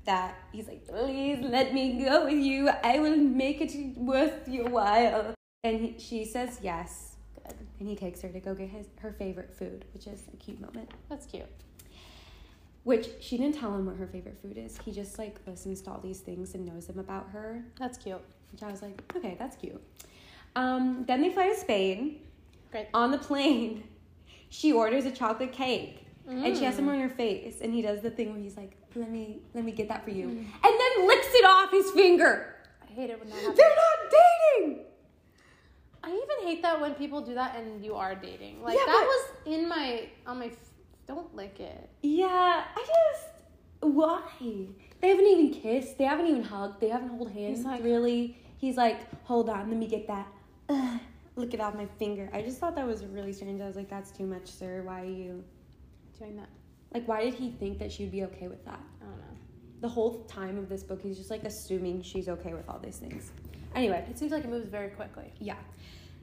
that 0.05 0.35
he's 0.51 0.67
like, 0.67 0.87
Please 0.87 1.39
let 1.41 1.73
me 1.73 2.03
go 2.03 2.25
with 2.25 2.43
you. 2.43 2.69
I 2.69 2.99
will 2.99 3.15
make 3.15 3.61
it 3.61 3.97
worth 3.97 4.47
your 4.47 4.69
while. 4.69 5.33
And 5.63 5.79
he, 5.79 5.95
she 5.97 6.25
says 6.25 6.59
yes. 6.61 7.15
Good. 7.35 7.55
And 7.79 7.89
he 7.89 7.95
takes 7.95 8.21
her 8.21 8.29
to 8.29 8.39
go 8.39 8.53
get 8.53 8.69
his 8.69 8.87
her 8.99 9.13
favorite 9.13 9.53
food, 9.53 9.85
which 9.93 10.07
is 10.07 10.23
a 10.33 10.37
cute 10.37 10.59
moment. 10.59 10.91
That's 11.09 11.25
cute. 11.25 11.45
Which 12.83 13.07
she 13.21 13.37
didn't 13.37 13.55
tell 13.55 13.73
him 13.73 13.85
what 13.85 13.95
her 13.95 14.07
favorite 14.07 14.37
food 14.41 14.57
is. 14.57 14.77
He 14.83 14.91
just 14.91 15.17
like 15.17 15.39
listens 15.47 15.81
to 15.83 15.91
all 15.91 16.01
these 16.01 16.19
things 16.19 16.53
and 16.53 16.65
knows 16.65 16.87
them 16.87 16.99
about 16.99 17.29
her. 17.29 17.63
That's 17.79 17.97
cute. 17.97 18.21
Which 18.51 18.61
I 18.61 18.69
was 18.69 18.81
like, 18.81 19.01
okay, 19.15 19.35
that's 19.39 19.55
cute. 19.55 19.81
Um, 20.55 21.05
then 21.07 21.21
they 21.21 21.31
fly 21.31 21.47
to 21.47 21.55
Spain. 21.55 22.19
Great. 22.71 22.87
On 22.93 23.09
the 23.09 23.17
plane, 23.17 23.83
she 24.49 24.73
orders 24.73 25.05
a 25.05 25.11
chocolate 25.11 25.53
cake. 25.53 26.02
And 26.27 26.57
she 26.57 26.63
has 26.63 26.75
some 26.75 26.85
mm. 26.85 26.93
on 26.93 26.99
her 26.99 27.09
face, 27.09 27.59
and 27.61 27.73
he 27.73 27.81
does 27.81 28.01
the 28.01 28.09
thing 28.09 28.31
where 28.31 28.41
he's 28.41 28.55
like, 28.55 28.77
"Let 28.95 29.11
me, 29.11 29.39
let 29.53 29.65
me 29.65 29.71
get 29.71 29.89
that 29.89 30.03
for 30.03 30.11
you," 30.11 30.27
mm. 30.27 30.37
and 30.37 30.45
then 30.63 31.07
licks 31.07 31.27
it 31.33 31.45
off 31.45 31.69
his 31.71 31.91
finger. 31.91 32.55
I 32.81 32.93
hate 32.93 33.09
it 33.09 33.19
when 33.19 33.29
that 33.29 33.35
happens. 33.35 33.57
They're 33.57 33.69
not 33.69 34.13
dating. 34.57 34.85
I 36.03 36.09
even 36.09 36.47
hate 36.47 36.61
that 36.61 36.79
when 36.79 36.93
people 36.95 37.21
do 37.21 37.33
that 37.33 37.57
and 37.57 37.83
you 37.83 37.95
are 37.95 38.15
dating. 38.15 38.61
Like 38.61 38.75
Yeah, 38.75 38.85
that 38.85 39.05
was 39.05 39.53
in 39.53 39.67
my 39.67 40.07
on 40.25 40.39
my. 40.39 40.51
Don't 41.07 41.33
lick 41.35 41.59
it. 41.59 41.89
Yeah, 42.01 42.63
I 42.75 42.79
just 42.79 43.33
why? 43.83 44.21
They 45.01 45.09
haven't 45.09 45.25
even 45.25 45.53
kissed. 45.53 45.97
They 45.97 46.05
haven't 46.05 46.27
even 46.27 46.43
hugged. 46.43 46.79
They 46.79 46.89
haven't 46.89 47.09
hold 47.09 47.31
hands. 47.31 47.59
He's 47.59 47.65
like- 47.65 47.83
really? 47.83 48.37
He's 48.57 48.77
like, 48.77 49.01
hold 49.25 49.49
on, 49.49 49.69
let 49.69 49.77
me 49.77 49.87
get 49.87 50.07
that. 50.07 50.25
Ugh, 50.69 50.99
look 51.35 51.53
it 51.53 51.59
off 51.59 51.75
my 51.75 51.85
finger. 51.99 52.29
I 52.31 52.41
just 52.41 52.59
thought 52.59 52.75
that 52.75 52.87
was 52.87 53.03
really 53.03 53.33
strange. 53.33 53.59
I 53.59 53.67
was 53.67 53.75
like, 53.75 53.89
that's 53.89 54.09
too 54.09 54.25
much, 54.25 54.49
sir. 54.49 54.83
Why 54.83 55.01
are 55.01 55.05
you? 55.05 55.43
Doing 56.23 56.37
that. 56.37 56.47
Like, 56.93 57.05
why 57.07 57.21
did 57.23 57.33
he 57.33 57.49
think 57.51 57.79
that 57.79 57.91
she'd 57.91 58.11
be 58.11 58.23
okay 58.23 58.47
with 58.47 58.63
that? 58.65 58.79
I 59.01 59.05
don't 59.05 59.17
know. 59.17 59.23
The 59.81 59.89
whole 59.89 60.23
time 60.23 60.57
of 60.57 60.69
this 60.69 60.81
book, 60.83 61.01
he's 61.01 61.17
just 61.17 61.29
like 61.29 61.43
assuming 61.43 62.01
she's 62.01 62.29
okay 62.29 62.53
with 62.53 62.69
all 62.69 62.79
these 62.79 62.95
things. 62.97 63.31
Anyway, 63.75 64.05
It 64.09 64.17
seems 64.17 64.31
like 64.31 64.43
it 64.45 64.49
moves 64.49 64.69
very 64.69 64.89
quickly. 64.89 65.33
yeah. 65.39 65.55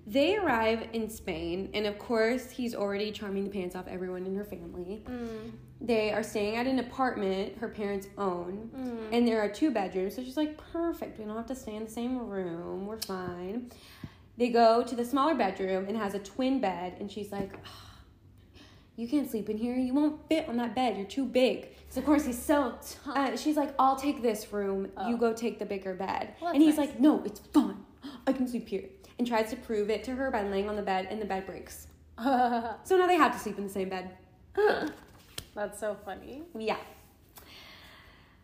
They 0.07 0.37
arrive 0.39 0.89
in 0.95 1.11
Spain, 1.11 1.69
and 1.75 1.85
of 1.87 1.99
course, 1.99 2.51
he's 2.51 2.75
already 2.75 3.13
charming 3.13 3.45
the 3.45 3.51
pants 3.51 3.77
off 3.77 3.87
everyone 3.87 4.25
in 4.25 4.35
her 4.35 4.45
family. 4.45 5.03
Mm. 5.07 5.53
They 5.83 6.11
are 6.13 6.23
staying 6.23 6.57
at 6.57 6.67
an 6.67 6.79
apartment 6.79 7.59
her 7.59 7.69
parents 7.69 8.09
own, 8.17 8.71
Mm. 8.75 9.09
and 9.13 9.29
there 9.29 9.41
are 9.43 9.51
two 9.51 9.71
bedrooms. 9.71 10.15
So 10.17 10.25
she's 10.25 10.39
like, 10.39 10.57
perfect. 10.73 11.19
We 11.19 11.27
don't 11.27 11.37
have 11.37 11.47
to 11.49 11.55
stay 11.55 11.75
in 11.75 11.85
the 11.85 11.91
same 11.91 12.17
room. 12.19 12.87
We're 12.87 12.97
fine. 13.03 13.71
They 14.39 14.49
go 14.49 14.83
to 14.83 14.95
the 14.97 15.05
smaller 15.05 15.35
bedroom 15.35 15.85
and 15.87 15.97
has 15.99 16.15
a 16.15 16.19
twin 16.19 16.61
bed, 16.61 16.95
and 16.99 17.13
she's 17.13 17.31
like, 17.31 17.53
"Ah, 17.67 17.90
you 19.01 19.09
can't 19.09 19.31
sleep 19.31 19.49
in 19.49 19.57
here. 19.57 19.75
You 19.75 19.95
won't 19.95 20.21
fit 20.29 20.49
on 20.49 20.57
that 20.59 20.75
bed. 20.75 20.97
You're 20.97 21.07
too 21.07 21.25
big. 21.25 21.69
Because 21.81 21.97
of 21.97 22.05
course 22.05 22.25
he's 22.27 22.41
so. 22.41 22.75
T- 22.87 22.97
uh, 23.11 23.37
she's 23.37 23.57
like, 23.57 23.75
I'll 23.79 23.97
take 23.97 24.21
this 24.23 24.53
room. 24.53 24.85
You 25.09 25.15
Oh. 25.15 25.17
go 25.17 25.33
take 25.33 25.59
the 25.59 25.65
bigger 25.67 25.95
bed. 25.95 26.35
Well, 26.41 26.53
and 26.53 26.63
he's 26.63 26.77
nice. 26.77 26.89
like, 26.91 27.01
No, 27.01 27.23
it's 27.25 27.41
fine. 27.53 27.79
I 28.27 28.33
can 28.33 28.47
sleep 28.47 28.69
here. 28.69 28.85
And 29.19 29.27
tries 29.27 29.51
to 29.51 29.57
prove 29.57 29.91
it 29.91 30.05
to 30.05 30.13
her 30.15 30.31
by 30.31 30.43
laying 30.43 30.69
on 30.69 30.77
the 30.77 30.83
bed, 30.83 31.09
and 31.11 31.21
the 31.21 31.27
bed 31.27 31.47
breaks. 31.47 31.87
So 32.19 32.97
now 32.97 33.07
they 33.07 33.17
have 33.17 33.33
to 33.33 33.39
sleep 33.39 33.57
in 33.59 33.65
the 33.65 33.71
same 33.71 33.89
bed. 33.89 34.11
That's 35.55 35.81
so 35.81 35.97
funny. 36.05 36.43
Yeah. 36.57 36.77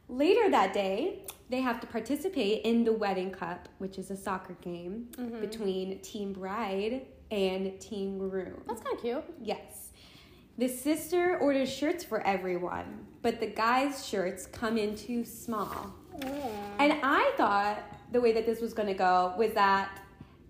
Later 0.08 0.50
that 0.50 0.72
day, 0.72 1.20
they 1.50 1.60
have 1.60 1.80
to 1.80 1.86
participate 1.86 2.62
in 2.64 2.84
the 2.84 2.92
Wedding 2.92 3.30
Cup, 3.30 3.68
which 3.78 3.98
is 3.98 4.10
a 4.10 4.16
soccer 4.16 4.54
game 4.60 5.08
Mm-hmm. 5.18 5.40
between 5.40 5.98
Team 6.00 6.32
Bride 6.32 7.02
and 7.30 7.78
Team 7.80 8.18
Groom. 8.18 8.62
That's 8.68 8.80
kind 8.82 8.96
of 8.96 9.02
cute. 9.02 9.24
Yes. 9.42 9.85
The 10.58 10.68
sister 10.68 11.38
orders 11.38 11.70
shirts 11.70 12.02
for 12.02 12.26
everyone, 12.26 13.06
but 13.22 13.40
the 13.40 13.46
guys' 13.46 14.06
shirts 14.06 14.46
come 14.46 14.78
in 14.78 14.96
too 14.96 15.24
small. 15.24 15.94
And 16.78 16.94
I 17.02 17.32
thought 17.36 17.82
the 18.12 18.20
way 18.20 18.32
that 18.32 18.46
this 18.46 18.60
was 18.60 18.72
going 18.72 18.88
to 18.88 18.94
go 18.94 19.34
was 19.36 19.52
that 19.52 20.00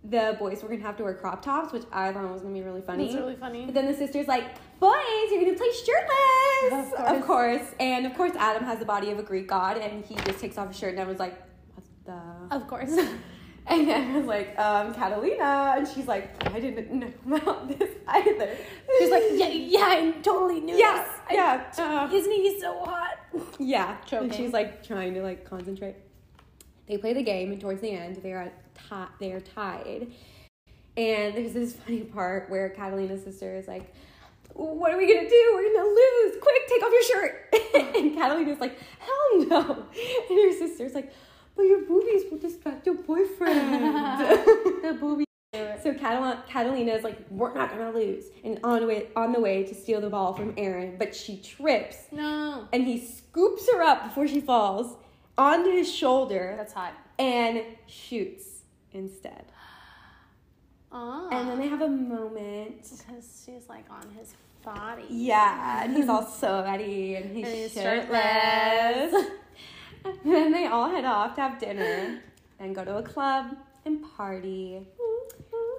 the 0.04 0.36
boys 0.38 0.62
were 0.62 0.68
going 0.68 0.80
to 0.80 0.86
have 0.86 0.96
to 0.98 1.02
wear 1.02 1.14
crop 1.14 1.42
tops, 1.42 1.72
which 1.72 1.82
I 1.92 2.12
thought 2.12 2.30
was 2.30 2.42
going 2.42 2.54
to 2.54 2.60
be 2.60 2.64
really 2.64 2.82
funny. 2.82 3.06
That's 3.06 3.16
really 3.16 3.34
funny. 3.34 3.64
But 3.64 3.74
then 3.74 3.86
the 3.86 3.94
sister's 3.94 4.28
like, 4.28 4.44
boys, 4.78 5.30
you're 5.30 5.42
gonna 5.44 5.56
play 5.56 5.70
shirtless. 5.72 6.92
Of 6.92 7.16
Of 7.16 7.26
course. 7.26 7.74
And 7.80 8.06
of 8.06 8.14
course, 8.14 8.32
Adam 8.36 8.64
has 8.64 8.78
the 8.78 8.84
body 8.84 9.10
of 9.10 9.18
a 9.18 9.22
Greek 9.22 9.48
god, 9.48 9.78
and 9.78 10.04
he 10.04 10.14
just 10.16 10.38
takes 10.38 10.58
off 10.58 10.68
his 10.68 10.78
shirt, 10.78 10.92
and 10.92 11.00
I 11.00 11.04
was 11.04 11.18
like, 11.18 11.36
what 11.74 11.84
the? 12.04 12.54
Of 12.54 12.68
course. 12.68 12.94
And 13.76 13.88
then 13.88 14.14
I 14.14 14.18
was 14.18 14.26
like, 14.26 14.56
um, 14.60 14.94
Catalina, 14.94 15.74
and 15.76 15.88
she's 15.88 16.06
like, 16.06 16.30
I 16.54 16.60
didn't 16.60 16.94
know 16.94 17.10
about 17.36 17.66
this 17.66 17.90
either. 18.06 18.56
She's 18.98 19.10
like, 19.10 19.24
yeah, 19.32 19.48
yeah, 19.48 19.80
I 19.80 20.10
totally 20.22 20.60
knew 20.60 20.76
yes, 20.76 21.08
this. 21.08 21.20
I- 21.30 21.34
yeah, 21.34 21.64
uh, 21.76 22.14
Isn't 22.14 22.30
he 22.32 22.60
so 22.60 22.84
hot? 22.84 23.18
yeah. 23.58 23.96
And 24.12 24.32
she's 24.32 24.52
like 24.52 24.86
trying 24.86 25.14
to 25.14 25.22
like 25.22 25.44
concentrate. 25.44 25.96
They 26.86 26.96
play 26.96 27.12
the 27.12 27.24
game, 27.24 27.50
and 27.50 27.60
towards 27.60 27.80
the 27.80 27.90
end, 27.90 28.16
they 28.22 28.32
are 28.32 28.52
ti- 28.88 29.12
they 29.18 29.32
are 29.32 29.40
tied. 29.40 30.12
And 30.96 31.34
there's 31.34 31.52
this 31.52 31.74
funny 31.74 32.02
part 32.02 32.48
where 32.48 32.68
Catalina's 32.68 33.24
sister 33.24 33.56
is 33.56 33.66
like, 33.66 33.92
"What 34.52 34.92
are 34.92 34.96
we 34.96 35.12
gonna 35.12 35.28
do? 35.28 35.52
We're 35.54 35.74
gonna 35.74 35.88
lose! 35.88 36.36
Quick, 36.40 36.68
take 36.68 36.82
off 36.84 36.92
your 36.92 37.02
shirt!" 37.02 37.54
and 37.96 38.14
Catalina's 38.14 38.60
like, 38.60 38.78
"Hell 39.00 39.46
no!" 39.48 39.86
And 40.30 40.38
her 40.38 40.52
sister's 40.52 40.94
like, 40.94 41.12
"But 41.56 41.62
your 41.62 41.82
boobies 41.82 42.22
will 42.30 42.38
distract 42.38 42.86
your 42.86 42.96
boyfriend." 42.96 43.84
the 44.84 44.96
booby. 45.00 45.24
So 45.82 45.94
Catalina, 45.94 46.44
Catalina 46.48 46.92
is 46.92 47.02
like, 47.04 47.18
"We're 47.30 47.54
not 47.54 47.70
gonna 47.70 47.90
lose," 47.90 48.24
and 48.44 48.58
on 48.62 48.80
the 48.80 48.86
way 48.86 49.08
on 49.16 49.32
the 49.32 49.40
way 49.40 49.62
to 49.64 49.74
steal 49.74 50.00
the 50.00 50.10
ball 50.10 50.34
from 50.34 50.52
Aaron, 50.58 50.96
but 50.98 51.14
she 51.14 51.38
trips 51.38 51.96
No. 52.12 52.66
and 52.72 52.84
he 52.86 52.98
scoops 53.00 53.66
her 53.72 53.82
up 53.82 54.04
before 54.04 54.26
she 54.28 54.40
falls 54.40 54.96
onto 55.38 55.70
his 55.70 55.92
shoulder 55.92 56.54
That's 56.58 56.72
hot. 56.74 56.92
and 57.18 57.62
shoots 57.86 58.44
instead. 58.92 59.46
Oh. 60.92 61.28
And 61.32 61.48
then 61.48 61.58
they 61.58 61.68
have 61.68 61.82
a 61.82 61.88
moment. 61.88 62.82
because 62.82 63.42
she's 63.44 63.68
like 63.68 63.84
on 63.90 64.10
his 64.18 64.34
body. 64.62 65.04
Yeah, 65.08 65.84
and 65.84 65.96
he's 65.96 66.08
all 66.08 66.26
sweaty 66.26 67.14
and 67.16 67.34
he's, 67.36 67.46
And 67.46 67.54
he's 67.54 67.72
shirtless. 67.72 69.30
then 70.24 70.52
they 70.52 70.66
all 70.66 70.88
head 70.90 71.04
off 71.04 71.34
to 71.36 71.40
have 71.40 71.58
dinner 71.58 72.20
and 72.58 72.74
go 72.74 72.84
to 72.84 72.98
a 72.98 73.02
club 73.02 73.56
and 73.84 74.02
party. 74.16 74.86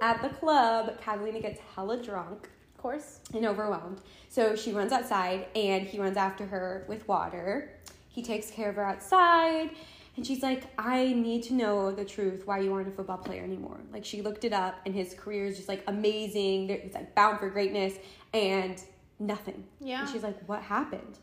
At 0.00 0.22
the 0.22 0.28
club, 0.28 1.00
Catalina 1.00 1.40
gets 1.40 1.60
hella 1.74 2.02
drunk 2.02 2.48
Of 2.76 2.82
course. 2.82 3.20
and 3.34 3.44
overwhelmed. 3.44 4.00
So 4.28 4.54
she 4.54 4.72
runs 4.72 4.92
outside 4.92 5.46
and 5.56 5.86
he 5.86 5.98
runs 5.98 6.16
after 6.16 6.46
her 6.46 6.84
with 6.88 7.06
water. 7.08 7.72
He 8.08 8.22
takes 8.22 8.50
care 8.50 8.68
of 8.70 8.76
her 8.76 8.84
outside 8.84 9.70
and 10.16 10.26
she's 10.26 10.42
like, 10.42 10.64
I 10.78 11.12
need 11.12 11.42
to 11.44 11.54
know 11.54 11.92
the 11.92 12.04
truth 12.04 12.46
why 12.46 12.58
you 12.60 12.72
aren't 12.74 12.88
a 12.88 12.90
football 12.92 13.18
player 13.18 13.42
anymore. 13.44 13.78
Like 13.92 14.04
she 14.04 14.22
looked 14.22 14.44
it 14.44 14.52
up 14.52 14.76
and 14.86 14.94
his 14.94 15.14
career 15.14 15.46
is 15.46 15.56
just 15.56 15.68
like 15.68 15.82
amazing. 15.86 16.70
It's 16.70 16.94
like 16.94 17.14
bound 17.14 17.38
for 17.38 17.48
greatness 17.50 17.94
and 18.34 18.80
nothing. 19.18 19.64
Yeah. 19.80 20.00
And 20.02 20.08
she's 20.10 20.22
like, 20.22 20.36
What 20.48 20.62
happened? 20.62 21.18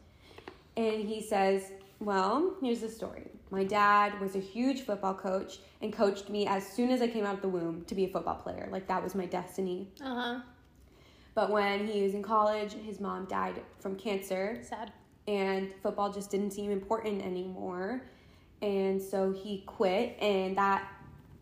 And 0.77 1.07
he 1.07 1.21
says, 1.21 1.71
Well, 1.99 2.55
here's 2.61 2.81
the 2.81 2.89
story. 2.89 3.31
My 3.51 3.63
dad 3.63 4.19
was 4.19 4.35
a 4.35 4.39
huge 4.39 4.81
football 4.81 5.13
coach 5.13 5.59
and 5.81 5.93
coached 5.93 6.29
me 6.29 6.45
as 6.45 6.67
soon 6.67 6.91
as 6.91 7.01
I 7.01 7.07
came 7.07 7.25
out 7.25 7.35
of 7.35 7.41
the 7.41 7.47
womb 7.47 7.85
to 7.85 7.95
be 7.95 8.05
a 8.05 8.07
football 8.09 8.35
player. 8.35 8.67
Like 8.71 8.87
that 8.87 9.03
was 9.03 9.15
my 9.15 9.25
destiny. 9.25 9.89
Uh 10.01 10.15
huh. 10.15 10.39
But 11.35 11.51
when 11.51 11.87
he 11.87 12.01
was 12.01 12.13
in 12.13 12.23
college, 12.23 12.73
his 12.73 12.99
mom 12.99 13.25
died 13.25 13.61
from 13.79 13.97
cancer, 13.97 14.59
Sad. 14.63 14.91
and 15.27 15.69
football 15.83 16.11
just 16.11 16.31
didn't 16.31 16.51
seem 16.51 16.71
important 16.71 17.21
anymore. 17.21 18.03
And 18.61 19.01
so 19.01 19.33
he 19.33 19.63
quit, 19.65 20.17
and 20.21 20.57
that 20.57 20.89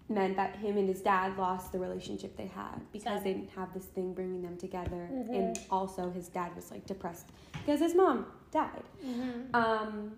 meant 0.10 0.36
that 0.36 0.56
him 0.56 0.78
and 0.78 0.90
his 0.90 1.02
dad 1.02 1.38
lost 1.38 1.72
the 1.72 1.80
relationship 1.80 2.36
they 2.36 2.48
had 2.48 2.82
because 2.92 3.18
Sad. 3.20 3.24
they 3.24 3.34
didn't 3.34 3.52
have 3.52 3.72
this 3.74 3.86
thing 3.86 4.14
bringing 4.14 4.42
them 4.42 4.58
together. 4.58 5.10
And 5.32 5.58
also, 5.70 6.10
his 6.10 6.28
dad 6.28 6.56
was 6.56 6.72
like 6.72 6.86
depressed 6.88 7.28
because 7.54 7.80
his 7.80 7.96
mom 7.96 8.26
died. 8.52 8.84
Mm-hmm. 9.06 9.56
Um, 9.56 10.12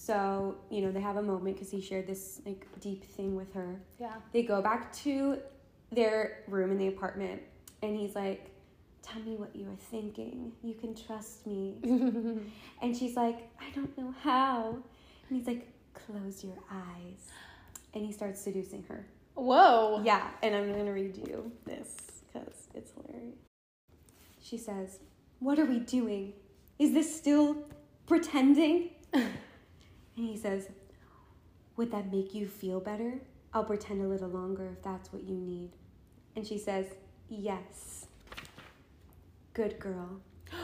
so 0.00 0.56
you 0.70 0.80
know 0.80 0.90
they 0.90 1.00
have 1.00 1.18
a 1.18 1.22
moment 1.22 1.56
because 1.56 1.70
he 1.70 1.82
shared 1.82 2.06
this 2.06 2.40
like 2.46 2.66
deep 2.80 3.04
thing 3.04 3.36
with 3.36 3.52
her. 3.52 3.78
Yeah. 3.98 4.14
They 4.32 4.42
go 4.42 4.62
back 4.62 4.94
to 5.04 5.38
their 5.92 6.42
room 6.48 6.70
in 6.70 6.78
the 6.78 6.88
apartment, 6.88 7.42
and 7.82 7.94
he's 7.94 8.14
like, 8.14 8.50
Tell 9.02 9.20
me 9.22 9.36
what 9.36 9.54
you 9.54 9.66
are 9.66 9.82
thinking. 9.90 10.52
You 10.62 10.72
can 10.72 10.94
trust 10.94 11.46
me. 11.46 11.76
and 12.82 12.96
she's 12.96 13.14
like, 13.14 13.50
I 13.60 13.70
don't 13.74 13.96
know 13.98 14.14
how. 14.22 14.78
And 15.28 15.38
he's 15.38 15.46
like, 15.46 15.68
Close 15.92 16.42
your 16.44 16.56
eyes. 16.70 17.28
And 17.92 18.02
he 18.04 18.10
starts 18.10 18.40
seducing 18.40 18.82
her. 18.84 19.04
Whoa. 19.34 20.00
Yeah, 20.02 20.28
and 20.42 20.54
I'm 20.54 20.72
gonna 20.72 20.94
read 20.94 21.18
you 21.18 21.52
this 21.66 22.22
because 22.32 22.68
it's 22.74 22.92
hilarious. 22.92 23.36
She 24.40 24.56
says, 24.56 25.00
What 25.40 25.58
are 25.58 25.66
we 25.66 25.78
doing? 25.78 26.32
Is 26.78 26.94
this 26.94 27.14
still 27.14 27.68
pretending? 28.06 28.92
and 30.16 30.26
he 30.26 30.36
says, 30.36 30.68
Would 31.76 31.90
that 31.92 32.12
make 32.12 32.34
you 32.34 32.46
feel 32.46 32.80
better? 32.80 33.20
I'll 33.52 33.64
pretend 33.64 34.02
a 34.02 34.08
little 34.08 34.28
longer 34.28 34.68
if 34.72 34.82
that's 34.82 35.12
what 35.12 35.24
you 35.24 35.36
need. 35.36 35.70
And 36.36 36.46
she 36.46 36.58
says, 36.58 36.86
Yes. 37.28 38.06
Good 39.54 39.78
girl. 39.78 40.20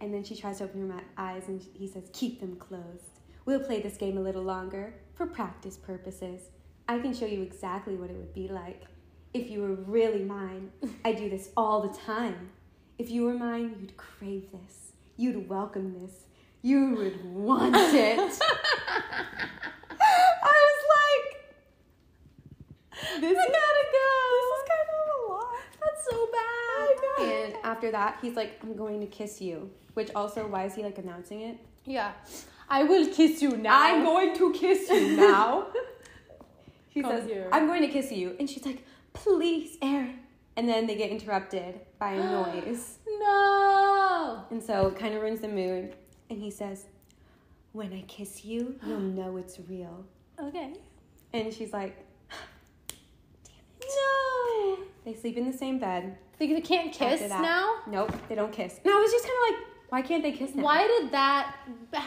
And 0.00 0.14
then 0.14 0.22
she 0.22 0.36
tries 0.36 0.58
to 0.58 0.64
open 0.64 0.88
her 0.88 1.00
eyes 1.16 1.48
and 1.48 1.60
he 1.74 1.88
says, 1.88 2.04
Keep 2.12 2.38
them 2.38 2.54
closed. 2.54 3.18
We'll 3.46 3.58
play 3.58 3.82
this 3.82 3.96
game 3.96 4.16
a 4.16 4.20
little 4.20 4.44
longer 4.44 4.94
for 5.14 5.26
practice 5.26 5.76
purposes. 5.76 6.42
I 6.86 7.00
can 7.00 7.12
show 7.12 7.26
you 7.26 7.42
exactly 7.42 7.96
what 7.96 8.08
it 8.08 8.16
would 8.16 8.32
be 8.32 8.46
like. 8.46 8.84
If 9.34 9.50
you 9.50 9.60
were 9.60 9.74
really 9.74 10.22
mine, 10.22 10.70
I 11.04 11.12
do 11.12 11.28
this 11.28 11.50
all 11.56 11.82
the 11.82 11.98
time. 11.98 12.50
If 12.96 13.10
you 13.10 13.24
were 13.24 13.34
mine, 13.34 13.76
you'd 13.80 13.96
crave 13.96 14.52
this. 14.52 14.92
You'd 15.16 15.48
welcome 15.48 16.00
this. 16.00 16.26
You 16.68 16.94
would 16.96 17.24
want 17.34 17.74
it. 17.74 18.18
I 18.18 18.22
was 20.68 20.80
like, 20.98 21.26
this 23.22 23.38
is 23.38 23.46
gotta 23.58 23.84
go. 23.96 24.10
This 24.36 24.50
is 24.58 24.64
kind 24.68 24.84
of 24.84 24.98
a 25.08 25.32
lot. 25.32 25.56
That's 25.80 26.02
so 26.10 26.16
bad. 26.30 26.88
And 27.20 27.54
after 27.64 27.90
that, 27.90 28.18
he's 28.20 28.36
like, 28.36 28.58
I'm 28.62 28.76
going 28.76 29.00
to 29.00 29.06
kiss 29.06 29.40
you. 29.40 29.70
Which 29.94 30.10
also, 30.14 30.46
why 30.46 30.66
is 30.66 30.74
he 30.74 30.82
like 30.82 30.98
announcing 30.98 31.40
it? 31.40 31.56
Yeah. 31.86 32.12
I 32.68 32.84
will 32.84 33.06
kiss 33.14 33.40
you 33.40 33.56
now. 33.56 33.70
I'm 33.72 34.04
going 34.04 34.36
to 34.36 34.52
kiss 34.52 34.90
you 34.90 35.16
now. 35.16 35.68
he 36.90 37.00
Come 37.00 37.12
says, 37.12 37.26
here. 37.30 37.48
I'm 37.50 37.66
going 37.66 37.80
to 37.80 37.88
kiss 37.88 38.12
you. 38.12 38.36
And 38.38 38.46
she's 38.50 38.66
like, 38.66 38.84
please, 39.14 39.78
Aaron. 39.80 40.18
And 40.54 40.68
then 40.68 40.86
they 40.86 40.96
get 40.96 41.08
interrupted 41.08 41.80
by 41.98 42.10
a 42.12 42.22
noise. 42.62 42.98
No. 43.06 44.44
And 44.50 44.62
so 44.62 44.88
it 44.88 44.98
kind 44.98 45.14
of 45.14 45.22
ruins 45.22 45.40
the 45.40 45.48
mood. 45.48 45.94
And 46.30 46.40
he 46.42 46.50
says, 46.50 46.84
When 47.72 47.92
I 47.92 48.02
kiss 48.02 48.44
you, 48.44 48.76
you'll 48.86 49.00
know 49.18 49.36
it's 49.36 49.58
real. 49.68 50.04
Okay. 50.40 50.72
And 51.32 51.52
she's 51.52 51.72
like, 51.72 51.96
Damn 53.44 53.56
it. 53.80 53.86
No. 53.88 54.78
They 55.04 55.14
sleep 55.14 55.36
in 55.36 55.50
the 55.50 55.56
same 55.56 55.78
bed. 55.78 56.16
They 56.38 56.60
can't 56.60 56.92
kiss 56.92 57.20
now. 57.30 57.78
Nope, 57.88 58.12
they 58.28 58.34
don't 58.34 58.52
kiss. 58.52 58.78
No, 58.84 58.96
I 58.96 59.00
was 59.00 59.10
just 59.10 59.24
kind 59.24 59.36
of 59.36 59.58
like, 59.60 59.68
Why 59.90 60.02
can't 60.02 60.22
they 60.22 60.32
kiss 60.32 60.54
now? 60.54 60.62
Why 60.62 60.86
did 60.86 61.10
that 61.12 61.56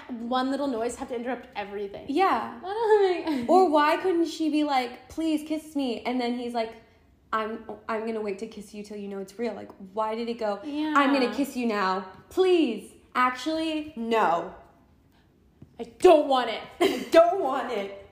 one 0.09 0.51
little 0.51 0.67
noise 0.67 0.95
have 0.95 1.09
to 1.09 1.15
interrupt 1.15 1.47
everything? 1.55 2.05
Yeah. 2.07 2.57
I 2.65 3.23
don't 3.23 3.25
think- 3.35 3.49
Or 3.49 3.69
why 3.69 3.97
couldn't 3.97 4.27
she 4.27 4.49
be 4.49 4.63
like, 4.63 5.09
please 5.09 5.47
kiss 5.47 5.75
me? 5.75 6.01
And 6.05 6.19
then 6.21 6.35
he's 6.37 6.53
like, 6.53 6.73
I'm 7.33 7.59
I'm 7.87 8.05
gonna 8.05 8.19
wait 8.21 8.39
to 8.39 8.47
kiss 8.47 8.73
you 8.73 8.83
till 8.83 8.97
you 8.97 9.07
know 9.07 9.19
it's 9.19 9.39
real. 9.39 9.53
Like, 9.53 9.71
why 9.93 10.15
did 10.15 10.27
it 10.29 10.37
go? 10.37 10.59
Yeah. 10.65 10.93
I'm 10.95 11.13
gonna 11.13 11.33
kiss 11.33 11.55
you 11.55 11.65
now. 11.65 12.05
Please. 12.29 12.91
Actually, 13.15 13.93
no. 13.95 14.53
I 15.79 15.85
don't 15.99 16.27
want 16.27 16.49
it. 16.49 16.61
I 16.79 17.05
don't 17.11 17.41
want 17.41 17.71
it. 17.71 18.07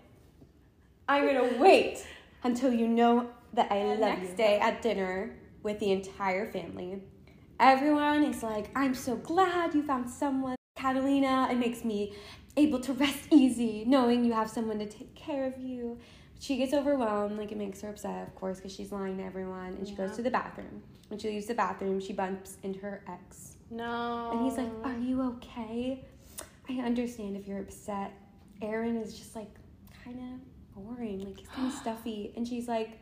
I'm 1.07 1.25
gonna 1.25 1.59
wait 1.59 2.05
until 2.43 2.73
you 2.73 2.88
know 2.88 3.29
that 3.53 3.71
I 3.71 3.83
love 3.83 3.99
next 3.99 4.31
you. 4.31 4.35
day 4.35 4.59
at 4.59 4.81
dinner 4.81 5.35
with 5.63 5.79
the 5.79 5.91
entire 5.91 6.51
family. 6.51 7.01
Everyone 7.59 8.23
is 8.23 8.43
like, 8.43 8.69
I'm 8.75 8.95
so 8.95 9.15
glad 9.17 9.73
you 9.73 9.83
found 9.83 10.09
someone. 10.09 10.55
Catalina, 10.75 11.49
it 11.51 11.57
makes 11.57 11.83
me 11.83 12.13
able 12.55 12.79
to 12.79 12.93
rest 12.93 13.19
easy 13.31 13.83
knowing 13.85 14.23
you 14.23 14.33
have 14.33 14.49
someone 14.49 14.79
to 14.79 14.85
take 14.85 15.15
care 15.15 15.45
of 15.45 15.57
you. 15.59 15.97
She 16.39 16.56
gets 16.56 16.73
overwhelmed, 16.73 17.38
like 17.38 17.52
it 17.52 17.58
makes 17.58 17.82
her 17.82 17.89
upset, 17.89 18.28
of 18.28 18.34
course, 18.36 18.58
because 18.58 18.73
she's 18.73 18.93
lying 18.93 19.17
to 19.17 19.23
everyone, 19.23 19.75
and 19.78 19.86
she 19.86 19.93
goes 19.93 20.15
to 20.15 20.21
the 20.21 20.32
bathroom. 20.32 20.82
When 21.10 21.19
she 21.19 21.28
leaves 21.28 21.47
the 21.47 21.54
bathroom, 21.54 21.99
she 21.99 22.13
bumps 22.13 22.58
into 22.63 22.80
her 22.80 23.04
ex. 23.10 23.58
No. 23.69 24.32
And 24.32 24.45
he's 24.45 24.58
like, 24.58 24.71
Are 24.84 24.97
you 24.97 25.21
okay? 25.21 26.06
I 26.69 26.73
understand 26.86 27.36
if 27.36 27.47
you're 27.47 27.60
upset. 27.60 28.13
Aaron 28.62 28.95
is 28.97 29.17
just 29.17 29.36
like 29.36 29.49
kind 30.04 30.17
of 30.17 30.84
boring. 30.84 31.25
Like 31.25 31.39
he's 31.39 31.49
kind 31.49 31.67
of 31.67 31.73
stuffy. 31.82 32.32
And 32.38 32.47
she's 32.47 32.67
like, 32.67 32.99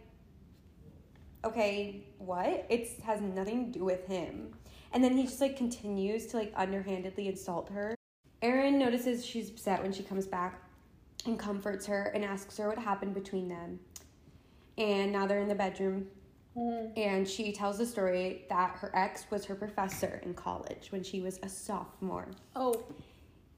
Okay, 1.45 2.07
what? 2.17 2.65
It 2.69 2.89
has 3.03 3.21
nothing 3.21 3.71
to 3.71 3.79
do 3.79 3.85
with 3.85 4.07
him. 4.07 4.53
And 4.93 5.03
then 5.03 5.15
he 5.15 5.23
just 5.23 5.41
like 5.41 5.57
continues 5.57 6.25
to 6.27 6.37
like 6.37 6.53
underhandedly 6.55 7.27
insult 7.27 7.69
her. 7.69 7.93
Aaron 8.41 8.79
notices 8.79 9.25
she's 9.25 9.49
upset 9.49 9.83
when 9.83 9.91
she 9.91 10.03
comes 10.03 10.25
back 10.25 10.61
and 11.27 11.37
comforts 11.37 11.85
her 11.85 12.05
and 12.15 12.23
asks 12.23 12.57
her 12.57 12.67
what 12.67 12.77
happened 12.77 13.13
between 13.13 13.47
them. 13.47 13.79
And 14.77 15.11
now 15.11 15.27
they're 15.27 15.39
in 15.39 15.47
the 15.47 15.55
bedroom 15.55 16.07
Mm. 16.57 16.97
and 16.97 17.27
she 17.27 17.51
tells 17.51 17.77
the 17.77 17.85
story 17.85 18.45
that 18.49 18.71
her 18.77 18.91
ex 18.95 19.25
was 19.29 19.45
her 19.45 19.53
professor 19.53 20.19
in 20.23 20.33
college 20.33 20.87
when 20.91 21.03
she 21.03 21.21
was 21.21 21.39
a 21.43 21.49
sophomore. 21.49 22.29
Oh. 22.55 22.83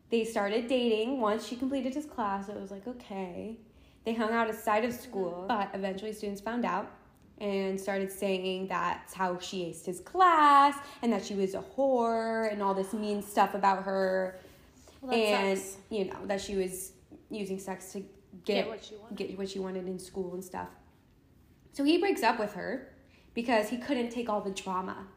They 0.10 0.26
started 0.26 0.68
dating 0.68 1.22
once 1.22 1.48
she 1.48 1.56
completed 1.56 1.94
his 1.94 2.06
class. 2.06 2.50
It 2.50 2.60
was 2.60 2.72
like, 2.72 2.86
okay. 2.88 3.58
They 4.06 4.14
hung 4.14 4.32
out 4.32 4.50
outside 4.50 4.84
of 4.84 4.94
school, 4.94 5.46
but 5.48 5.70
eventually 5.74 6.12
students 6.14 6.42
found 6.42 6.66
out 6.66 6.92
and 7.40 7.80
started 7.80 8.12
saying 8.12 8.68
that's 8.68 9.14
how 9.14 9.40
she 9.40 9.66
aced 9.66 9.86
his 9.86 10.02
class 10.02 10.76
and 11.02 11.14
that 11.14 11.24
she 11.24 11.36
was 11.36 11.54
a 11.54 11.62
whore 11.62 12.52
and 12.52 12.62
all 12.62 12.74
this 12.74 12.92
mean 12.92 13.22
stuff 13.22 13.54
about 13.54 13.84
her. 13.84 14.40
Well, 15.02 15.14
and, 15.16 15.58
sucks. 15.58 15.78
you 15.90 16.06
know, 16.06 16.26
that 16.26 16.42
she 16.42 16.56
was 16.56 16.92
using 17.30 17.60
sex 17.60 17.92
to 17.94 18.00
Get 18.46 18.54
get, 18.54 18.68
what 18.68 18.84
she 18.84 18.96
wanted. 18.96 19.18
get 19.18 19.38
what 19.38 19.50
she 19.50 19.60
wanted 19.60 19.88
in 19.88 19.98
school 19.98 20.34
and 20.34 20.44
stuff. 20.44 20.68
So 21.74 21.84
he 21.84 21.98
breaks 21.98 22.22
up 22.24 22.40
with 22.40 22.54
her 22.54 22.94
because 23.34 23.70
he 23.70 23.78
couldn't 23.78 24.10
take 24.10 24.30
all 24.30 24.42
the 24.42 24.52
drama 24.52 25.08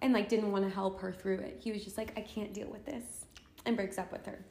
and 0.00 0.12
like 0.12 0.28
didn't 0.28 0.50
want 0.50 0.64
to 0.64 0.70
help 0.70 1.00
her 1.00 1.12
through 1.12 1.38
it. 1.38 1.60
He 1.62 1.70
was 1.72 1.84
just 1.84 1.96
like, 1.96 2.12
I 2.16 2.20
can't 2.22 2.52
deal 2.52 2.68
with 2.68 2.84
this 2.84 3.26
and 3.64 3.76
breaks 3.76 3.98
up 3.98 4.10
with 4.10 4.26
her. 4.26 4.44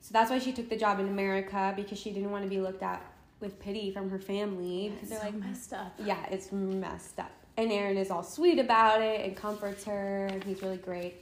So 0.00 0.10
that's 0.12 0.30
why 0.30 0.38
she 0.38 0.52
took 0.52 0.68
the 0.68 0.76
job 0.76 0.98
in 1.00 1.08
America 1.08 1.72
because 1.76 1.98
she 1.98 2.10
didn't 2.10 2.30
want 2.30 2.44
to 2.44 2.50
be 2.50 2.60
looked 2.60 2.82
at 2.82 3.02
with 3.40 3.58
pity 3.60 3.90
from 3.92 4.10
her 4.10 4.18
family 4.18 4.90
because 4.94 5.08
they're 5.10 5.18
so 5.20 5.24
like, 5.26 5.34
messed 5.34 5.72
up. 5.72 5.94
yeah, 6.04 6.26
it's 6.30 6.52
messed 6.52 7.18
up. 7.18 7.30
And 7.56 7.72
Aaron 7.72 7.96
is 7.96 8.10
all 8.10 8.22
sweet 8.22 8.58
about 8.58 9.00
it 9.02 9.22
and 9.26 9.36
comforts 9.36 9.84
her, 9.84 10.26
and 10.26 10.42
he's 10.44 10.62
really 10.62 10.76
great. 10.78 11.14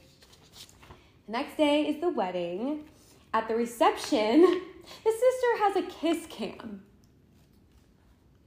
The 1.25 1.31
next 1.33 1.57
day 1.57 1.87
is 1.87 1.99
the 2.01 2.09
wedding. 2.09 2.85
At 3.33 3.47
the 3.47 3.55
reception, 3.55 4.61
the 5.03 5.11
sister 5.11 5.63
has 5.63 5.75
a 5.77 5.81
kiss 5.83 6.25
cam. 6.29 6.83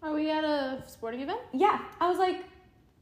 Are 0.02 0.12
we 0.12 0.30
at 0.30 0.44
a 0.44 0.82
sporting 0.88 1.20
event? 1.20 1.40
Yeah, 1.52 1.80
I 2.00 2.08
was 2.08 2.18
like, 2.18 2.44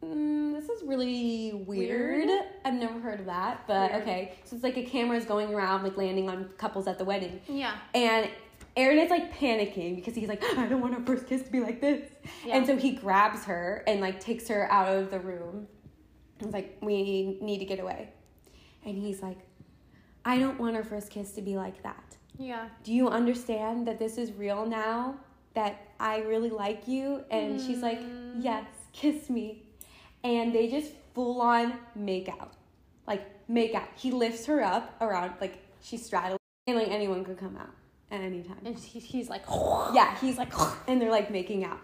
mm, 0.05 0.53
this 0.53 0.69
is 0.69 0.83
really 0.85 1.53
weird. 1.67 2.27
Weird? 2.29 2.45
I've 2.65 2.75
never 2.75 3.01
heard 3.01 3.21
of 3.21 3.27
that, 3.27 3.67
but 3.67 3.91
Weird. 3.91 4.03
okay. 4.03 4.33
So 4.45 4.57
it's 4.57 4.63
like 4.63 4.77
a 4.77 4.83
camera 4.85 5.17
is 5.17 5.25
going 5.25 5.55
around, 5.55 5.83
like 5.83 5.97
landing 5.97 6.29
on 6.29 6.51
couples 6.59 6.87
at 6.87 6.99
the 6.99 7.05
wedding. 7.05 7.41
Yeah. 7.49 7.77
And 7.95 8.29
Aaron 8.77 8.99
is 8.99 9.11
like 9.11 9.35
panicking 9.35 9.97
because 9.97 10.15
he's 10.15 10.29
like, 10.29 10.45
I 10.59 10.67
don't 10.67 10.81
want 10.81 10.95
our 10.95 11.01
first 11.07 11.27
kiss 11.27 11.43
to 11.43 11.51
be 11.51 11.61
like 11.61 11.81
this. 11.81 12.07
Yeah. 12.45 12.57
And 12.59 12.67
so 12.67 12.77
he 12.77 12.93
grabs 12.93 13.45
her 13.45 13.83
and 13.87 14.01
like 14.01 14.21
takes 14.21 14.47
her 14.49 14.71
out 14.71 14.95
of 14.95 15.11
the 15.11 15.21
room. 15.21 15.67
He's 16.39 16.53
like, 16.53 16.77
we 16.83 17.39
need 17.41 17.59
to 17.59 17.65
get 17.65 17.81
away. 17.81 18.11
And 18.85 18.97
he's 18.97 19.23
like, 19.23 19.39
I 20.25 20.39
don't 20.39 20.59
want 20.59 20.77
our 20.77 20.85
first 20.85 21.11
kiss 21.11 21.33
to 21.33 21.43
be 21.43 21.57
like 21.57 21.83
that. 21.83 22.17
Yeah. 22.41 22.69
Do 22.83 22.93
you 22.93 23.09
understand 23.09 23.87
that 23.87 23.99
this 23.99 24.17
is 24.17 24.33
real 24.33 24.65
now? 24.65 25.17
That 25.55 25.89
I 26.01 26.21
really 26.21 26.49
like 26.49 26.89
you? 26.89 27.23
And 27.31 27.61
she's 27.61 27.83
like, 27.83 28.01
mm. 28.01 28.37
Yes, 28.39 28.65
kiss 28.93 29.29
me. 29.29 29.63
And 30.25 30.55
they 30.55 30.69
just 30.69 30.93
full 31.15 31.41
on 31.43 31.75
make 31.95 32.29
out. 32.29 32.55
Like, 33.07 33.27
make 33.49 33.75
out. 33.75 33.89
He 33.97 34.11
lifts 34.11 34.47
her 34.47 34.63
up 34.63 34.95
around, 35.01 35.35
like, 35.41 35.59
she's 35.83 36.05
straddling, 36.05 36.39
and 36.67 36.77
like 36.77 36.89
anyone 36.89 37.25
could 37.25 37.37
come 37.37 37.57
out 37.57 37.75
at 38.11 38.21
any 38.21 38.43
time. 38.43 38.59
And 38.65 38.79
he, 38.79 39.01
he's 39.01 39.29
like, 39.29 39.43
Yeah, 39.93 40.17
he's 40.19 40.39
like, 40.39 40.53
and 40.89 41.01
they're 41.01 41.11
like 41.11 41.31
making 41.31 41.65
out. 41.65 41.81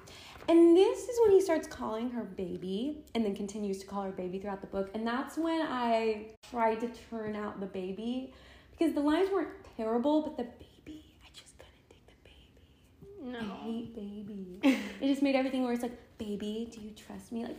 And 0.49 0.77
this 0.77 1.09
is 1.09 1.21
when 1.23 1.33
he 1.33 1.41
starts 1.41 1.67
calling 1.67 2.09
her 2.11 2.23
baby 2.23 2.99
and 3.15 3.25
then 3.25 3.35
continues 3.35 3.81
to 3.81 3.87
call 3.87 4.05
her 4.05 4.13
baby 4.13 4.39
throughout 4.39 4.61
the 4.61 4.69
book. 4.69 4.91
And 4.95 5.05
that's 5.05 5.37
when 5.37 5.61
I 5.61 6.29
tried 6.49 6.81
to 6.81 6.89
turn 7.11 7.35
out 7.35 7.59
the 7.59 7.67
baby 7.67 8.33
because 8.79 8.95
the 8.95 9.01
lines 9.01 9.31
weren't 9.31 9.49
terrible, 9.77 10.23
but 10.23 10.37
the 10.37 10.45
baby, 10.45 11.05
I 11.25 11.29
just 11.35 11.55
couldn't 11.59 11.89
take 11.91 12.07
the 12.07 12.15
baby. 12.25 13.33
No. 13.33 13.39
I 13.39 13.65
hate 13.65 13.95
baby. 13.95 14.61
it 15.01 15.07
just 15.09 15.23
made 15.23 15.35
everything 15.37 15.63
worse. 15.65 15.83
Like, 15.83 15.99
baby, 16.19 16.69
do 16.73 16.81
you 16.81 16.91
trust 16.91 17.33
me? 17.33 17.45
Like, 17.45 17.59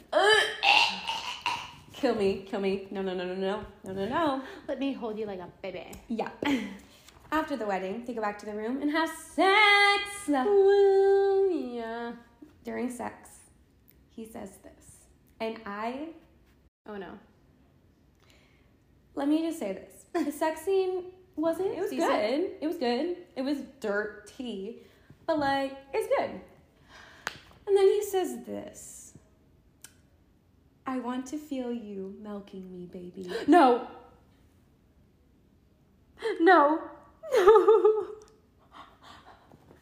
kill 1.94 2.16
me, 2.16 2.46
kill 2.48 2.60
me. 2.60 2.88
No, 2.92 3.02
no, 3.02 3.14
no, 3.14 3.26
no, 3.26 3.36
no, 3.36 3.66
no, 3.84 3.94
no, 3.94 4.08
no. 4.08 4.42
Let 4.68 4.80
me 4.80 4.94
hold 4.94 5.18
you 5.18 5.26
like 5.26 5.40
a 5.40 5.48
baby. 5.62 5.86
Yeah. 6.08 6.30
After 7.32 7.58
the 7.58 7.66
wedding, 7.66 8.04
they 8.06 8.14
go 8.14 8.22
back 8.22 8.40
to 8.40 8.46
the 8.46 8.54
room 8.54 8.82
and 8.82 8.90
have 8.92 9.10
sex. 9.10 10.04
Well, 10.28 11.50
yeah. 11.52 12.14
During 12.64 12.90
sex, 12.90 13.30
he 14.10 14.26
says 14.26 14.52
this. 14.64 15.06
And 15.40 15.58
I, 15.66 16.10
Oh 16.88 16.96
no. 16.98 17.20
let 19.16 19.28
me 19.28 19.42
just 19.46 19.60
say 19.60 19.74
this. 19.74 19.97
The 20.14 20.32
sex 20.32 20.62
scene 20.62 21.04
wasn't, 21.36 21.76
it 21.76 21.80
was 21.80 21.90
Decent. 21.92 22.10
good. 22.10 22.52
It 22.62 22.68
was 22.68 22.78
good. 22.78 23.18
It 23.36 23.42
was 23.44 23.60
dirty, 23.80 24.78
but 25.26 25.38
like, 25.40 25.78
it's 25.94 26.08
good. 26.18 26.42
And 27.68 27.76
then 27.78 27.88
he 27.88 28.04
says 28.04 28.44
this 28.46 29.14
I 30.88 31.00
want 31.00 31.26
to 31.28 31.38
feel 31.38 31.72
you 31.72 32.16
milking 32.22 32.72
me, 32.72 32.86
baby. 32.86 33.30
No. 33.48 33.88
No. 36.40 36.80
No. 37.34 38.08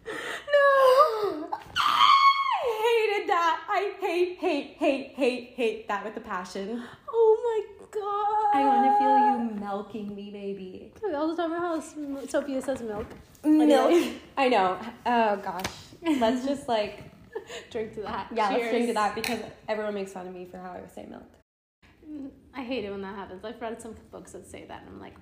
No. 0.08 1.50
I 1.78 3.18
hated 3.18 3.30
that. 3.30 3.64
I 3.70 3.94
hate, 4.00 4.38
hate, 4.40 4.76
hate, 4.78 5.14
hate, 5.16 5.54
hate 5.56 5.88
that 5.88 6.04
with 6.04 6.18
a 6.18 6.20
passion. 6.20 6.84
Oh 7.10 7.38
my 7.46 7.88
god. 7.92 8.56
I 8.60 8.66
want 8.66 8.86
to 8.86 8.98
feel 9.00 9.18
you 9.56 9.62
milking 9.86 10.16
me, 10.16 10.32
baby. 10.32 10.92
All 11.14 11.28
the 11.30 11.36
time 11.36 11.52
in 11.52 11.58
our 11.58 11.76
house, 11.76 11.96
Sophia 12.30 12.62
says 12.62 12.82
milk. 12.82 13.08
Milk. 13.44 13.92
Anyway. 13.92 14.14
I 14.38 14.50
know. 14.50 14.78
Oh 15.06 15.36
gosh. 15.38 15.66
Let's 16.02 16.46
just 16.46 16.68
like 16.68 17.04
Drink 17.72 17.94
to 17.96 18.02
that. 18.02 18.28
yeah, 18.34 18.50
let's 18.50 18.70
drink 18.70 18.88
to 18.88 18.94
that 18.94 19.14
because 19.14 19.40
everyone 19.68 19.94
makes 19.94 20.14
fun 20.14 20.26
of 20.28 20.34
me 20.34 20.46
for 20.46 20.58
how 20.58 20.72
I 20.72 20.82
say 20.94 21.06
milk. 21.10 21.24
Mm, 22.10 22.30
I 22.54 22.64
hate 22.64 22.86
it 22.86 22.92
when 22.92 23.02
that 23.02 23.16
happens. 23.16 23.44
I've 23.44 23.62
read 23.62 23.82
some 23.82 23.94
books 24.12 24.32
that 24.32 24.48
say 24.50 24.66
that, 24.68 24.82
and 24.82 24.90
I'm 24.90 25.00
like, 25.00 25.16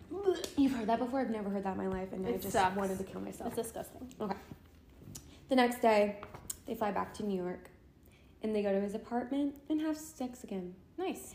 You've 0.57 0.73
heard 0.73 0.87
that 0.87 0.99
before? 0.99 1.21
I've 1.21 1.29
never 1.31 1.49
heard 1.49 1.63
that 1.63 1.71
in 1.71 1.77
my 1.77 1.87
life, 1.87 2.13
and 2.13 2.25
I 2.25 2.33
just 2.33 2.51
sucks. 2.51 2.75
wanted 2.75 2.97
to 2.99 3.03
kill 3.03 3.21
myself. 3.21 3.47
it's 3.57 3.67
disgusting. 3.67 4.07
Okay. 4.21 4.35
The 5.49 5.55
next 5.55 5.81
day, 5.81 6.21
they 6.65 6.75
fly 6.75 6.91
back 6.91 7.13
to 7.15 7.25
New 7.25 7.41
York, 7.41 7.69
and 8.41 8.55
they 8.55 8.61
go 8.61 8.71
to 8.71 8.79
his 8.79 8.93
apartment 8.95 9.55
and 9.69 9.81
have 9.81 9.97
sex 9.97 10.43
again. 10.43 10.75
Nice. 10.97 11.33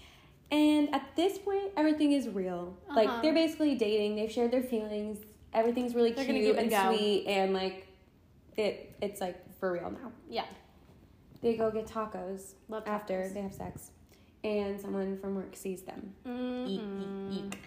And 0.50 0.94
at 0.94 1.14
this 1.14 1.38
point, 1.38 1.72
everything 1.76 2.12
is 2.12 2.28
real. 2.28 2.76
Like 2.94 3.08
Uh-huh. 3.08 3.22
they're 3.22 3.34
basically 3.34 3.74
dating. 3.74 4.16
They've 4.16 4.30
shared 4.32 4.50
their 4.50 4.62
feelings. 4.62 5.18
Everything's 5.52 5.94
really 5.94 6.12
They're 6.12 6.24
cute 6.24 6.56
and 6.56 6.70
sweet, 6.72 7.26
and 7.26 7.52
like 7.52 7.87
it. 8.56 8.94
It's 9.02 9.20
like 9.20 9.37
for 9.58 9.72
real 9.72 9.90
now. 9.90 10.12
Yeah. 10.28 10.44
They 11.40 11.56
go 11.56 11.70
get 11.70 11.87
tacos 11.87 12.54
Love 12.68 12.82
after 12.87 13.28
they 13.32 13.42
have 13.42 13.54
sex, 13.54 13.90
and 14.42 14.80
someone 14.80 15.18
from 15.18 15.37
work 15.37 15.54
sees 15.54 15.82
them. 15.82 16.14
Eek, 16.26 16.80
Mhm. 16.80 17.32
eek, 17.32 17.44
eek. 17.54 17.58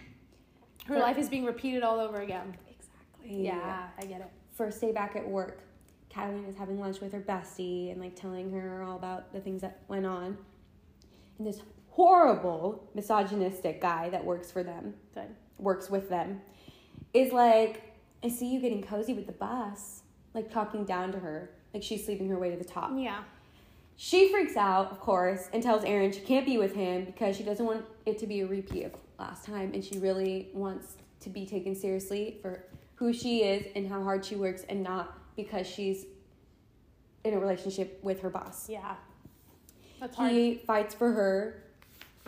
Her 0.86 0.98
life 0.98 1.16
is 1.18 1.28
being 1.28 1.44
repeated 1.44 1.82
all 1.82 1.98
over 2.00 2.20
again. 2.20 2.56
Exactly. 2.68 3.44
Yeah, 3.46 3.88
I 3.96 4.04
get 4.04 4.20
it. 4.20 4.28
First 4.52 4.80
day 4.80 4.92
back 4.92 5.16
at 5.16 5.26
work, 5.26 5.60
Catalina 6.10 6.46
is 6.48 6.56
having 6.56 6.78
lunch 6.80 7.00
with 7.00 7.12
her 7.12 7.20
bestie 7.20 7.90
and 7.90 8.00
like 8.00 8.14
telling 8.16 8.50
her 8.50 8.82
all 8.82 8.96
about 8.96 9.32
the 9.32 9.40
things 9.40 9.62
that 9.62 9.80
went 9.88 10.04
on. 10.04 10.36
And 11.38 11.46
this 11.46 11.62
horrible 11.92 12.88
misogynistic 12.94 13.80
guy 13.80 14.08
that 14.10 14.24
works 14.24 14.50
for 14.50 14.62
them, 14.62 14.94
Good. 15.14 15.28
works 15.58 15.90
with 15.90 16.08
them, 16.08 16.40
is 17.12 17.32
like, 17.32 17.94
I 18.24 18.28
see 18.28 18.52
you 18.52 18.60
getting 18.60 18.82
cozy 18.82 19.12
with 19.12 19.26
the 19.26 19.32
boss, 19.32 20.02
like 20.34 20.50
talking 20.50 20.84
down 20.84 21.12
to 21.12 21.18
her, 21.18 21.50
like 21.74 21.82
she's 21.82 22.04
sleeping 22.04 22.28
her 22.30 22.38
way 22.38 22.50
to 22.50 22.56
the 22.56 22.64
top. 22.64 22.90
Yeah. 22.96 23.22
She 23.96 24.30
freaks 24.32 24.56
out, 24.56 24.90
of 24.90 25.00
course, 25.00 25.48
and 25.52 25.62
tells 25.62 25.84
Aaron 25.84 26.10
she 26.12 26.20
can't 26.20 26.46
be 26.46 26.56
with 26.56 26.74
him 26.74 27.04
because 27.04 27.36
she 27.36 27.42
doesn't 27.42 27.64
want 27.64 27.84
it 28.06 28.18
to 28.18 28.26
be 28.26 28.40
a 28.40 28.46
repeat 28.46 28.84
of 28.84 28.92
last 29.18 29.44
time 29.44 29.72
and 29.74 29.84
she 29.84 29.98
really 29.98 30.48
wants 30.54 30.96
to 31.20 31.28
be 31.28 31.46
taken 31.46 31.74
seriously 31.76 32.38
for 32.40 32.64
who 32.94 33.12
she 33.12 33.42
is 33.44 33.66
and 33.76 33.88
how 33.88 34.02
hard 34.02 34.24
she 34.24 34.34
works 34.34 34.64
and 34.68 34.82
not 34.82 35.18
because 35.36 35.66
she's 35.66 36.06
in 37.24 37.34
a 37.34 37.38
relationship 37.38 38.02
with 38.02 38.20
her 38.20 38.30
boss. 38.30 38.68
Yeah. 38.68 38.94
That's 40.00 40.16
hard. 40.16 40.32
He 40.32 40.62
fights 40.66 40.94
for 40.94 41.12
her, 41.12 41.62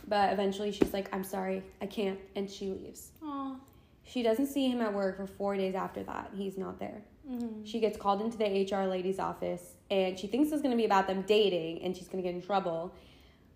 but 0.09 0.33
eventually 0.33 0.73
she's 0.73 0.93
like, 0.93 1.09
I'm 1.14 1.25
sorry, 1.25 1.62
I 1.81 1.87
can't, 1.87 2.19
and 2.37 2.49
she 2.51 2.69
leaves. 2.71 3.11
Aw. 3.23 3.57
She 4.05 4.23
doesn't 4.23 4.47
see 4.47 4.69
him 4.69 4.81
at 4.81 4.93
work 4.93 5.17
for 5.17 5.27
four 5.27 5.57
days 5.57 5.75
after 5.75 6.03
that. 6.05 6.31
He's 6.35 6.59
not 6.59 6.79
there. 6.79 7.03
Mhm. 7.29 7.67
She 7.67 7.81
gets 7.81 7.97
called 7.97 8.21
into 8.21 8.37
the 8.37 8.45
HR 8.45 8.87
lady's 8.87 9.19
office 9.19 9.77
and 9.90 10.19
she 10.19 10.27
thinks 10.27 10.53
it's 10.53 10.61
going 10.61 10.73
to 10.73 10.77
be 10.77 10.85
about 10.85 11.07
them 11.07 11.23
dating 11.27 11.83
and 11.83 11.97
she's 11.97 12.07
going 12.07 12.23
to 12.23 12.29
get 12.29 12.35
in 12.35 12.43
trouble. 12.43 12.93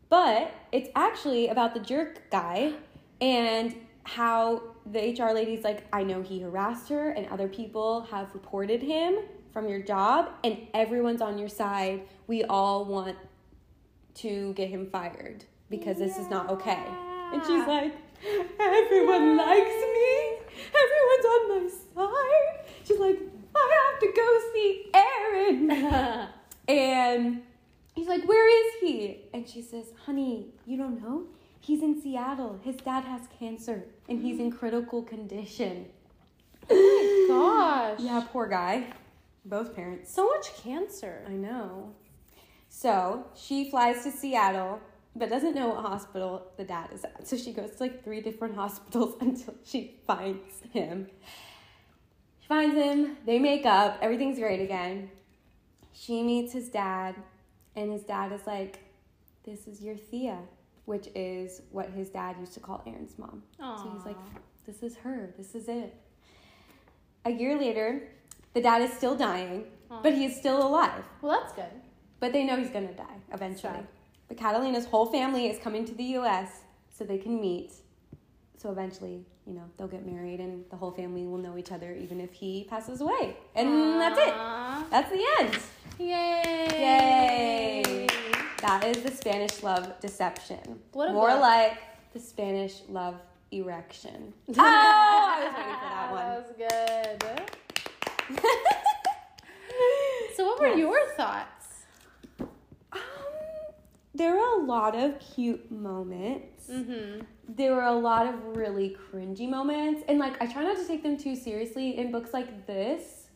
But 0.09 0.51
it's 0.73 0.89
actually 0.97 1.49
about 1.49 1.75
the 1.75 1.81
jerk 1.81 2.31
guy 2.31 2.73
and 3.21 3.75
how 4.05 4.63
the 4.87 5.13
HR 5.13 5.35
lady's 5.35 5.65
like, 5.65 5.85
I 5.93 6.03
know 6.03 6.23
he 6.23 6.41
harassed 6.41 6.89
her 6.89 7.11
and 7.11 7.27
other 7.29 7.47
people 7.47 8.03
have 8.11 8.33
reported 8.33 8.83
him 8.83 9.19
from 9.53 9.69
your 9.69 9.83
job 9.83 10.31
and 10.45 10.57
everyone's 10.73 11.21
on 11.21 11.37
your 11.37 11.51
side. 11.51 12.03
We 12.27 12.45
all 12.45 12.87
want 12.87 13.17
to 14.15 14.55
get 14.55 14.71
him 14.71 14.87
fired 14.91 15.45
because 15.71 15.99
this 15.99 16.17
is 16.19 16.29
not 16.29 16.51
okay. 16.51 16.85
And 17.33 17.43
she's 17.43 17.67
like, 17.67 17.95
everyone 18.59 19.37
likes 19.37 19.81
me. 19.95 20.39
Everyone's 20.75 21.27
on 21.27 21.49
my 21.49 21.71
side. 21.95 22.67
She's 22.85 22.99
like, 22.99 23.19
I 23.55 23.91
have 23.93 24.01
to 24.01 24.13
go 24.17 24.41
see 24.55 24.91
Aaron. 24.95 26.29
And 26.69 27.41
he's 27.95 28.09
like, 28.09 28.29
Where 28.29 28.47
is 28.47 28.75
he? 28.81 29.23
And 29.33 29.49
she 29.49 29.63
says, 29.63 29.87
Honey, 30.05 30.49
you 30.67 30.77
don't 30.77 31.03
know? 31.03 31.25
He's 31.61 31.83
in 31.83 32.01
Seattle. 32.01 32.61
His 32.63 32.77
dad 32.77 33.05
has 33.05 33.23
cancer 33.39 33.85
and 34.09 34.23
he's 34.23 34.39
in 34.39 34.51
critical 34.53 35.03
condition. 35.03 35.87
Oh 36.71 37.95
my 37.95 37.97
gosh. 37.97 38.01
Yeah, 38.01 38.25
poor 38.31 38.47
guy. 38.47 38.87
Both 39.45 39.75
parents. 39.75 40.13
So 40.13 40.29
much 40.29 40.55
cancer. 40.63 41.25
I 41.27 41.33
know. 41.33 41.95
So 42.69 43.27
she 43.35 43.71
flies 43.71 44.03
to 44.05 44.11
Seattle, 44.11 44.81
but 45.19 45.29
doesn't 45.31 45.55
know 45.55 45.69
what 45.69 45.85
hospital 45.85 46.53
the 46.57 46.65
dad 46.65 46.91
is 46.93 47.05
at. 47.05 47.27
So 47.27 47.37
she 47.37 47.53
goes 47.53 47.73
to 47.73 47.83
like 47.83 48.05
three 48.05 48.21
different 48.21 48.55
hospitals 48.63 49.17
until 49.21 49.55
she 49.65 49.97
finds 50.07 50.63
him. 50.73 51.09
She 52.41 52.47
finds 52.49 52.75
him, 52.77 53.17
they 53.27 53.39
make 53.39 53.67
up, 53.67 53.99
everything's 54.01 54.39
great 54.39 54.61
again. 54.61 55.11
She 55.93 56.23
meets 56.23 56.53
his 56.53 56.69
dad, 56.69 57.17
and 57.75 57.91
his 57.93 58.03
dad 58.03 58.33
is 58.33 58.47
like, 58.47 58.79
This 59.45 59.67
is 59.67 59.81
your 59.81 59.97
Thea, 59.97 60.39
which 60.85 61.09
is 61.15 61.63
what 61.73 61.91
his 61.91 62.09
dad 62.09 62.37
used 62.39 62.55
to 62.55 62.61
call 62.61 62.83
Aaron's 62.87 63.19
mom. 63.19 63.43
So 63.59 63.91
he's 63.95 64.07
like, 64.07 64.17
This 64.65 64.83
is 64.83 64.97
her, 64.99 65.35
this 65.37 65.55
is 65.55 65.69
it. 65.69 65.95
A 67.25 67.31
year 67.31 67.59
later, 67.59 68.09
the 68.55 68.61
dad 68.61 68.81
is 68.83 68.93
still 68.93 69.17
dying, 69.17 69.65
Aw. 69.91 70.03
but 70.03 70.15
he 70.15 70.25
is 70.25 70.37
still 70.37 70.67
alive. 70.67 71.05
Well, 71.21 71.39
that's 71.41 71.53
good. 71.53 71.83
But 72.21 72.33
they 72.33 72.45
know 72.45 72.57
he's 72.57 72.71
gonna 72.71 72.93
die 72.93 73.19
eventually. 73.33 73.75
Sad. 73.75 73.87
But 74.29 74.37
Catalina's 74.37 74.85
whole 74.87 75.07
family 75.07 75.47
is 75.49 75.59
coming 75.59 75.85
to 75.87 75.95
the 75.95 76.05
US 76.19 76.61
so 76.95 77.05
they 77.05 77.19
can 77.19 77.41
meet. 77.41 77.73
So 78.57 78.71
eventually, 78.71 79.25
you 79.47 79.55
know, 79.55 79.65
they'll 79.77 79.89
get 79.89 80.05
married 80.07 80.41
and 80.41 80.65
the 80.71 80.77
whole 80.77 80.91
family 80.91 81.27
will 81.27 81.39
know 81.39 81.57
each 81.57 81.73
other 81.73 81.93
even 81.95 82.21
if 82.21 82.33
he 82.33 82.67
passes 82.69 83.01
away. 83.01 83.37
And 83.55 84.01
that's 84.01 84.19
it. 84.19 84.35
That's 84.91 85.11
the 85.11 85.25
end. 85.41 85.59
Yay! 85.99 86.71
Yay. 87.83 88.07
That 88.61 88.85
is 88.85 89.03
the 89.03 89.11
Spanish 89.11 89.63
love 89.63 89.99
deception. 90.01 90.81
What 90.93 91.09
a 91.11 91.13
More 91.13 91.31
book. 91.31 91.41
like 91.41 91.79
the 92.13 92.19
Spanish 92.21 92.81
love 92.89 93.15
erection. 93.53 94.33
oh, 94.51 94.55
I 94.59 95.45
was 95.45 95.55
waiting 95.55 95.75
for 95.75 95.89
that 95.89 96.11
one. 96.13 96.27
That 96.27 97.29
was 97.31 97.49
good. 98.37 98.49
So, 100.37 100.45
what 100.47 100.61
were 100.61 100.69
Yes. 100.69 100.79
your 100.79 101.07
thoughts? 101.17 101.67
Um, 102.93 102.99
there 104.15 104.33
were 104.37 104.39
a 104.59 104.65
lot 104.65 104.95
of 104.97 105.19
cute 105.35 105.71
moments. 105.71 106.69
Mm-hmm. 106.69 107.23
there 107.49 107.75
were 107.75 107.85
a 107.85 107.95
lot 107.95 108.27
of 108.27 108.35
really 108.57 108.95
cringy 109.11 109.49
moments 109.49 110.03
and 110.09 110.19
like 110.19 110.35
i 110.43 110.47
try 110.47 110.63
not 110.63 110.77
to 110.77 110.87
take 110.87 111.03
them 111.03 111.17
too 111.17 111.35
seriously 111.35 111.97
in 111.97 112.13
books 112.13 112.35
like 112.35 112.67
this 112.67 113.29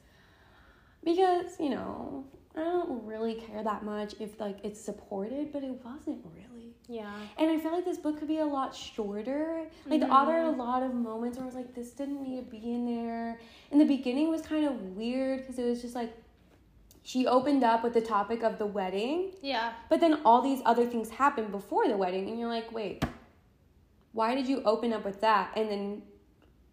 because 1.05 1.59
you 1.59 1.71
know 1.71 2.25
i 2.55 2.61
don't 2.61 3.05
really 3.07 3.35
care 3.35 3.63
that 3.65 3.85
much 3.85 4.15
if 4.21 4.39
like 4.39 4.59
it's 4.63 4.81
supported 4.81 5.53
but 5.53 5.63
it 5.65 5.75
wasn't 5.85 6.19
really 6.37 6.75
Yeah. 6.89 7.11
and 7.39 7.51
i 7.51 7.59
feel 7.59 7.73
like 7.73 7.85
this 7.87 7.97
book 7.99 8.19
could 8.19 8.29
be 8.29 8.39
a 8.39 8.45
lot 8.47 8.75
shorter 8.75 9.63
like 9.87 10.01
the 10.01 10.09
author 10.09 10.33
had 10.33 10.45
a 10.45 10.51
lot 10.51 10.83
of 10.83 10.93
moments 10.95 11.39
where 11.39 11.45
i 11.45 11.47
was 11.47 11.55
like 11.55 11.75
this 11.75 11.91
didn't 11.93 12.23
need 12.23 12.37
to 12.37 12.43
be 12.51 12.59
in 12.75 12.85
there 12.85 13.39
in 13.71 13.79
the 13.79 13.87
beginning 13.87 14.29
was 14.29 14.43
kind 14.43 14.67
of 14.67 14.75
weird 14.97 15.41
because 15.41 15.59
it 15.59 15.65
was 15.65 15.81
just 15.81 15.95
like 15.95 16.13
she 17.03 17.27
opened 17.27 17.65
up 17.65 17.83
with 17.83 17.95
the 17.95 18.01
topic 18.01 18.43
of 18.43 18.59
the 18.59 18.67
wedding 18.67 19.33
Yeah. 19.43 19.73
but 19.89 20.01
then 20.01 20.21
all 20.25 20.41
these 20.41 20.61
other 20.65 20.87
things 20.87 21.11
happen 21.11 21.51
before 21.51 21.89
the 21.89 21.97
wedding, 21.97 22.29
and 22.29 22.39
you're 22.39 22.49
like, 22.49 22.73
wait, 22.73 23.05
why 24.13 24.35
did 24.35 24.47
you 24.47 24.63
open 24.65 24.93
up 24.93 25.05
with 25.05 25.21
that? 25.23 25.53
And 25.57 25.71
then, 25.71 26.03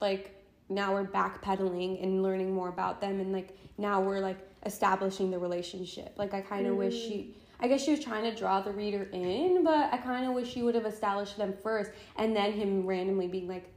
like, 0.02 0.36
now 0.70 0.94
we're 0.94 1.06
backpedaling 1.06 2.04
and 2.04 2.22
learning 2.22 2.54
more 2.54 2.70
about 2.70 3.02
them, 3.02 3.20
and 3.20 3.32
like, 3.34 3.58
now 3.78 4.02
we're 4.02 4.20
like 4.20 4.38
establishing 4.66 5.32
the 5.32 5.40
relationship. 5.40 6.14
Like, 6.18 6.34
I 6.34 6.42
kind 6.42 6.68
of 6.68 6.76
wish 6.76 6.94
mm-hmm. 6.96 7.10
she, 7.10 7.36
I 7.60 7.68
guess 7.68 7.84
she 7.84 7.92
was 7.92 8.00
trying 8.02 8.24
to 8.24 8.36
draw 8.36 8.62
the 8.62 8.72
reader 8.72 9.10
in, 9.12 9.64
but 9.64 9.92
I 9.92 9.98
kind 9.98 10.26
of 10.28 10.34
wish 10.34 10.52
she 10.54 10.62
would 10.62 10.76
have 10.76 10.86
established 10.86 11.38
them 11.38 11.54
first, 11.64 11.92
and 12.18 12.36
then 12.36 12.52
him 12.54 12.86
randomly 12.86 13.28
being 13.28 13.48
like, 13.48 13.74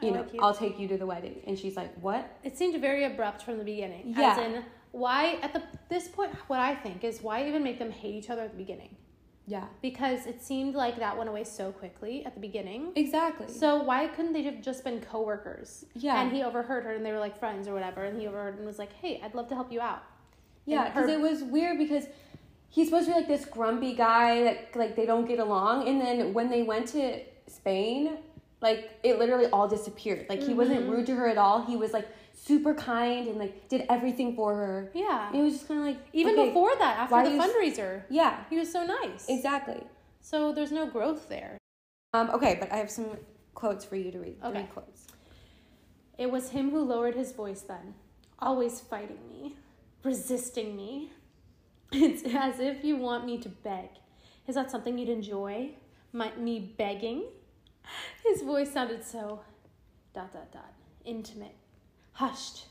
you 0.00 0.08
I 0.08 0.12
know, 0.12 0.20
like 0.20 0.34
you. 0.34 0.40
I'll 0.40 0.54
take 0.54 0.78
you 0.78 0.86
to 0.88 0.96
the 0.96 1.06
wedding. 1.06 1.40
And 1.46 1.58
she's 1.58 1.76
like, 1.76 1.94
what? 2.00 2.38
It 2.44 2.56
seemed 2.56 2.80
very 2.80 3.04
abrupt 3.04 3.42
from 3.42 3.58
the 3.58 3.64
beginning. 3.64 4.14
As 4.16 4.18
Yeah. 4.18 4.40
in, 4.44 4.64
why 4.96 5.38
at 5.42 5.52
the 5.52 5.62
this 5.88 6.08
point, 6.08 6.32
what 6.48 6.58
I 6.58 6.74
think 6.74 7.04
is 7.04 7.22
why 7.22 7.46
even 7.46 7.62
make 7.62 7.78
them 7.78 7.90
hate 7.90 8.14
each 8.14 8.30
other 8.30 8.42
at 8.42 8.52
the 8.52 8.56
beginning? 8.56 8.96
Yeah. 9.46 9.66
Because 9.80 10.26
it 10.26 10.42
seemed 10.42 10.74
like 10.74 10.98
that 10.98 11.16
went 11.16 11.28
away 11.28 11.44
so 11.44 11.70
quickly 11.70 12.24
at 12.26 12.34
the 12.34 12.40
beginning. 12.40 12.92
Exactly. 12.96 13.48
So 13.48 13.82
why 13.82 14.08
couldn't 14.08 14.32
they 14.32 14.42
have 14.42 14.60
just 14.60 14.82
been 14.82 15.00
coworkers? 15.00 15.84
Yeah. 15.94 16.20
And 16.20 16.32
he 16.32 16.42
overheard 16.42 16.82
her, 16.84 16.94
and 16.94 17.06
they 17.06 17.12
were 17.12 17.20
like 17.20 17.38
friends 17.38 17.68
or 17.68 17.74
whatever. 17.74 18.04
And 18.04 18.20
he 18.20 18.26
overheard 18.26 18.56
and 18.56 18.66
was 18.66 18.78
like, 18.78 18.92
"Hey, 18.94 19.20
I'd 19.22 19.34
love 19.34 19.48
to 19.48 19.54
help 19.54 19.70
you 19.70 19.80
out." 19.80 20.02
Yeah, 20.64 20.88
because 20.88 21.08
her- 21.08 21.16
it 21.16 21.20
was 21.20 21.44
weird 21.44 21.78
because 21.78 22.06
he's 22.70 22.88
supposed 22.88 23.06
to 23.06 23.12
be 23.12 23.18
like 23.20 23.28
this 23.28 23.44
grumpy 23.44 23.94
guy 23.94 24.42
that 24.44 24.74
like 24.74 24.96
they 24.96 25.06
don't 25.06 25.28
get 25.28 25.38
along, 25.38 25.86
and 25.88 26.00
then 26.00 26.32
when 26.32 26.50
they 26.50 26.62
went 26.62 26.88
to 26.88 27.20
Spain, 27.46 28.18
Like 28.60 28.98
it 29.02 29.18
literally 29.18 29.46
all 29.46 29.68
disappeared. 29.68 30.26
Like 30.28 30.42
he 30.42 30.54
wasn't 30.54 30.80
mm-hmm. 30.80 30.90
rude 30.90 31.06
to 31.06 31.14
her 31.14 31.28
at 31.28 31.38
all. 31.38 31.64
He 31.64 31.76
was 31.76 31.92
like 31.92 32.08
super 32.36 32.74
kind 32.74 33.26
and 33.28 33.38
like 33.38 33.68
did 33.68 33.84
everything 33.88 34.36
for 34.36 34.54
her. 34.54 34.90
Yeah. 34.94 35.28
And 35.28 35.36
it 35.36 35.42
was 35.42 35.54
just 35.54 35.68
kind 35.68 35.80
of 35.80 35.86
like 35.86 35.98
Even 36.12 36.34
okay, 36.38 36.48
before 36.48 36.70
that, 36.78 36.98
after 36.98 37.22
the 37.24 37.30
you 37.34 37.40
s- 37.40 37.50
fundraiser, 37.50 38.02
Yeah, 38.10 38.44
he 38.50 38.58
was 38.58 38.70
so 38.70 38.84
nice. 38.84 39.26
exactly. 39.28 39.82
So 40.20 40.52
there's 40.52 40.72
no 40.72 40.86
growth 40.86 41.28
there. 41.28 41.58
Um, 42.14 42.30
okay, 42.30 42.56
but 42.60 42.70
I 42.72 42.76
have 42.76 42.90
some 42.90 43.08
quotes 43.54 43.84
for 43.84 43.96
you 43.96 44.10
to 44.12 44.18
read. 44.18 44.36
Okay. 44.44 44.60
Three 44.60 44.68
quotes. 44.68 45.06
It 46.18 46.30
was 46.30 46.50
him 46.50 46.70
who 46.70 46.80
lowered 46.82 47.14
his 47.14 47.32
voice 47.32 47.60
then, 47.62 47.94
always 48.38 48.80
fighting 48.80 49.18
me, 49.28 49.56
resisting 50.04 50.76
me. 50.76 51.12
It's 51.92 52.22
as 52.34 52.58
if 52.58 52.82
you 52.84 52.96
want 52.96 53.24
me 53.26 53.38
to 53.38 53.48
beg. 53.48 53.90
Is 54.48 54.54
that 54.56 54.70
something 54.70 54.98
you'd 54.98 55.08
enjoy? 55.08 55.70
My, 56.12 56.32
me 56.36 56.74
begging? 56.76 57.24
His 58.24 58.42
voice 58.42 58.72
sounded 58.72 59.04
so 59.04 59.40
dot 60.14 60.32
dot 60.32 60.50
dot 60.52 60.72
intimate, 61.04 61.54
hushed. 62.16 62.66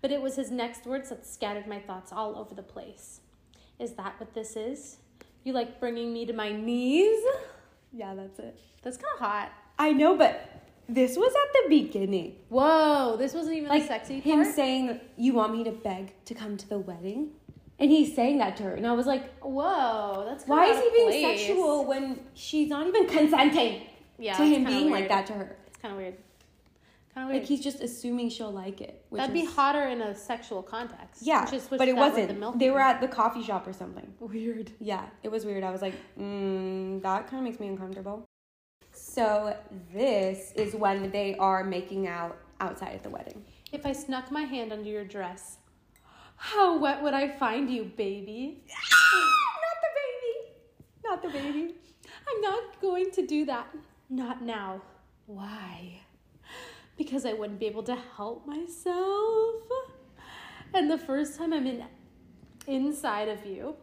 But 0.00 0.12
it 0.12 0.20
was 0.20 0.36
his 0.36 0.50
next 0.50 0.86
words 0.86 1.08
that 1.08 1.26
scattered 1.26 1.66
my 1.66 1.78
thoughts 1.80 2.12
all 2.12 2.36
over 2.36 2.54
the 2.54 2.62
place. 2.62 3.20
Is 3.78 3.92
that 3.92 4.14
what 4.18 4.34
this 4.34 4.56
is? 4.56 4.98
You 5.42 5.52
like 5.52 5.80
bringing 5.80 6.12
me 6.12 6.26
to 6.26 6.32
my 6.32 6.52
knees? 6.52 7.22
Yeah, 7.92 8.14
that's 8.14 8.38
it. 8.38 8.58
That's 8.82 8.96
kind 8.96 9.12
of 9.14 9.20
hot. 9.20 9.52
I 9.78 9.92
know, 9.92 10.16
but 10.16 10.62
this 10.88 11.16
was 11.16 11.32
at 11.32 11.52
the 11.62 11.68
beginning. 11.68 12.36
Whoa, 12.50 13.16
this 13.18 13.32
wasn't 13.34 13.56
even 13.56 13.68
Like 13.70 13.82
the 13.82 13.88
sexy 13.88 14.20
him 14.20 14.42
part. 14.42 14.54
saying, 14.54 15.00
"You 15.16 15.32
want 15.34 15.56
me 15.56 15.64
to 15.64 15.70
beg 15.72 16.12
to 16.26 16.34
come 16.34 16.56
to 16.58 16.68
the 16.68 16.78
wedding?" 16.78 17.30
And 17.78 17.90
he's 17.90 18.14
saying 18.14 18.38
that 18.38 18.56
to 18.58 18.62
her, 18.64 18.74
and 18.74 18.86
I 18.86 18.92
was 18.92 19.06
like, 19.06 19.38
Whoa, 19.42 20.24
that's 20.28 20.46
"Why 20.46 20.66
is 20.66 20.78
he 20.82 20.90
being 20.90 21.08
place. 21.08 21.46
sexual 21.46 21.84
when 21.86 22.20
she's 22.34 22.68
not 22.68 22.86
even 22.86 23.06
consenting 23.08 23.82
Yeah, 24.18 24.36
to 24.36 24.44
him 24.44 24.64
being 24.64 24.90
like 24.90 25.08
that 25.08 25.26
to 25.28 25.32
her? 25.32 25.56
It's 25.66 25.76
kind 25.78 25.92
of 25.92 25.98
weird. 25.98 26.14
Kind 27.14 27.30
of. 27.30 27.36
Like 27.36 27.44
he's 27.46 27.60
just 27.60 27.80
assuming 27.80 28.28
she'll 28.28 28.50
like 28.50 28.80
it. 28.80 29.04
Which 29.08 29.20
That'd 29.20 29.34
be 29.34 29.44
hotter 29.44 29.84
in 29.84 30.00
a 30.00 30.14
sexual 30.16 30.62
context. 30.62 31.22
Yeah, 31.22 31.42
You 31.42 31.48
should 31.50 31.62
switch 31.62 31.78
but 31.78 31.88
it 31.88 31.96
wasn't. 31.96 32.28
The 32.28 32.34
milk 32.34 32.58
they 32.58 32.70
were 32.70 32.80
at 32.80 33.00
the 33.00 33.06
coffee 33.06 33.42
shop 33.42 33.68
or 33.68 33.72
something. 33.72 34.12
weird. 34.18 34.72
Yeah, 34.80 35.06
it 35.22 35.30
was 35.30 35.44
weird. 35.44 35.62
I 35.62 35.70
was 35.70 35.80
like, 35.80 35.94
mm, 36.18 37.00
that 37.02 37.28
kind 37.28 37.38
of 37.38 37.44
makes 37.44 37.60
me 37.60 37.68
uncomfortable. 37.68 38.24
So 38.92 39.56
this 39.92 40.52
is 40.56 40.74
when 40.74 41.10
they 41.12 41.36
are 41.36 41.62
making 41.62 42.08
out 42.08 42.36
outside 42.60 42.94
at 42.94 43.02
the 43.02 43.10
wedding. 43.10 43.44
If 43.70 43.86
I 43.86 43.92
snuck 43.92 44.30
my 44.30 44.42
hand 44.42 44.72
under 44.72 44.88
your 44.88 45.04
dress, 45.04 45.58
how 46.36 46.78
wet 46.78 47.02
would 47.02 47.14
I 47.14 47.28
find 47.28 47.70
you, 47.70 47.84
baby? 47.84 48.64
not 49.64 49.78
the 49.84 49.92
baby. 50.00 50.50
Not 51.04 51.22
the 51.22 51.52
baby. 51.52 51.74
I'm 52.28 52.40
not 52.40 52.80
going 52.80 53.10
to 53.12 53.26
do 53.26 53.44
that. 53.46 53.66
Not 54.10 54.42
now. 54.42 54.82
Why? 55.26 56.00
Because 56.96 57.26
I 57.26 57.32
wouldn't 57.32 57.58
be 57.58 57.66
able 57.66 57.82
to 57.84 57.96
help 58.16 58.46
myself. 58.46 59.62
And 60.72 60.90
the 60.90 60.98
first 60.98 61.38
time 61.38 61.52
I'm 61.52 61.66
in 61.66 61.84
inside 62.66 63.28
of 63.28 63.44
you, 63.44 63.76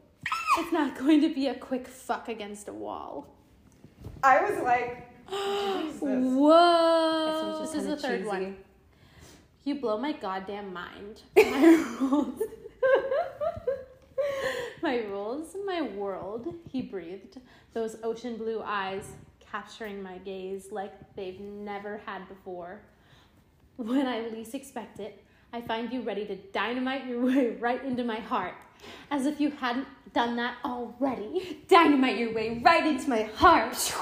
it's 0.57 0.71
not 0.71 0.97
going 0.97 1.21
to 1.21 1.33
be 1.33 1.47
a 1.47 1.55
quick 1.55 1.87
fuck 1.87 2.29
against 2.29 2.67
a 2.67 2.73
wall. 2.73 3.27
I 4.23 4.41
was 4.41 4.61
like, 4.63 5.07
Jesus. 5.29 6.01
Whoa! 6.01 7.59
This 7.61 7.71
This 7.71 7.81
is 7.81 7.87
the 7.87 7.95
just 7.95 8.05
third 8.05 8.25
one. 8.25 8.57
You 9.63 9.75
blow 9.75 9.97
my 9.97 10.11
goddamn 10.11 10.73
mind. 10.73 11.21
My 11.35 11.95
rules. 11.99 12.41
my 14.81 14.97
rules, 14.97 15.55
my 15.65 15.81
world, 15.81 16.53
he 16.69 16.81
breathed. 16.81 17.37
Those 17.73 17.97
ocean 18.03 18.37
blue 18.37 18.61
eyes 18.65 19.03
capturing 19.51 20.01
my 20.01 20.17
gaze 20.19 20.71
like 20.71 20.93
they've 21.15 21.39
never 21.39 22.01
had 22.05 22.27
before. 22.27 22.81
When 23.77 24.05
I 24.05 24.27
least 24.27 24.53
expect 24.53 24.99
it, 24.99 25.23
I 25.53 25.61
find 25.61 25.91
you 25.91 26.01
ready 26.01 26.25
to 26.25 26.35
dynamite 26.35 27.07
your 27.07 27.25
way 27.25 27.51
right 27.51 27.83
into 27.83 28.03
my 28.03 28.19
heart. 28.19 28.53
As 29.09 29.25
if 29.25 29.39
you 29.39 29.51
hadn't 29.51 29.87
done 30.13 30.35
that 30.37 30.57
already. 30.63 31.59
Dynamite 31.67 32.17
your 32.17 32.33
way 32.33 32.61
right 32.63 32.85
into 32.85 33.09
my 33.09 33.23
heart. 33.23 33.93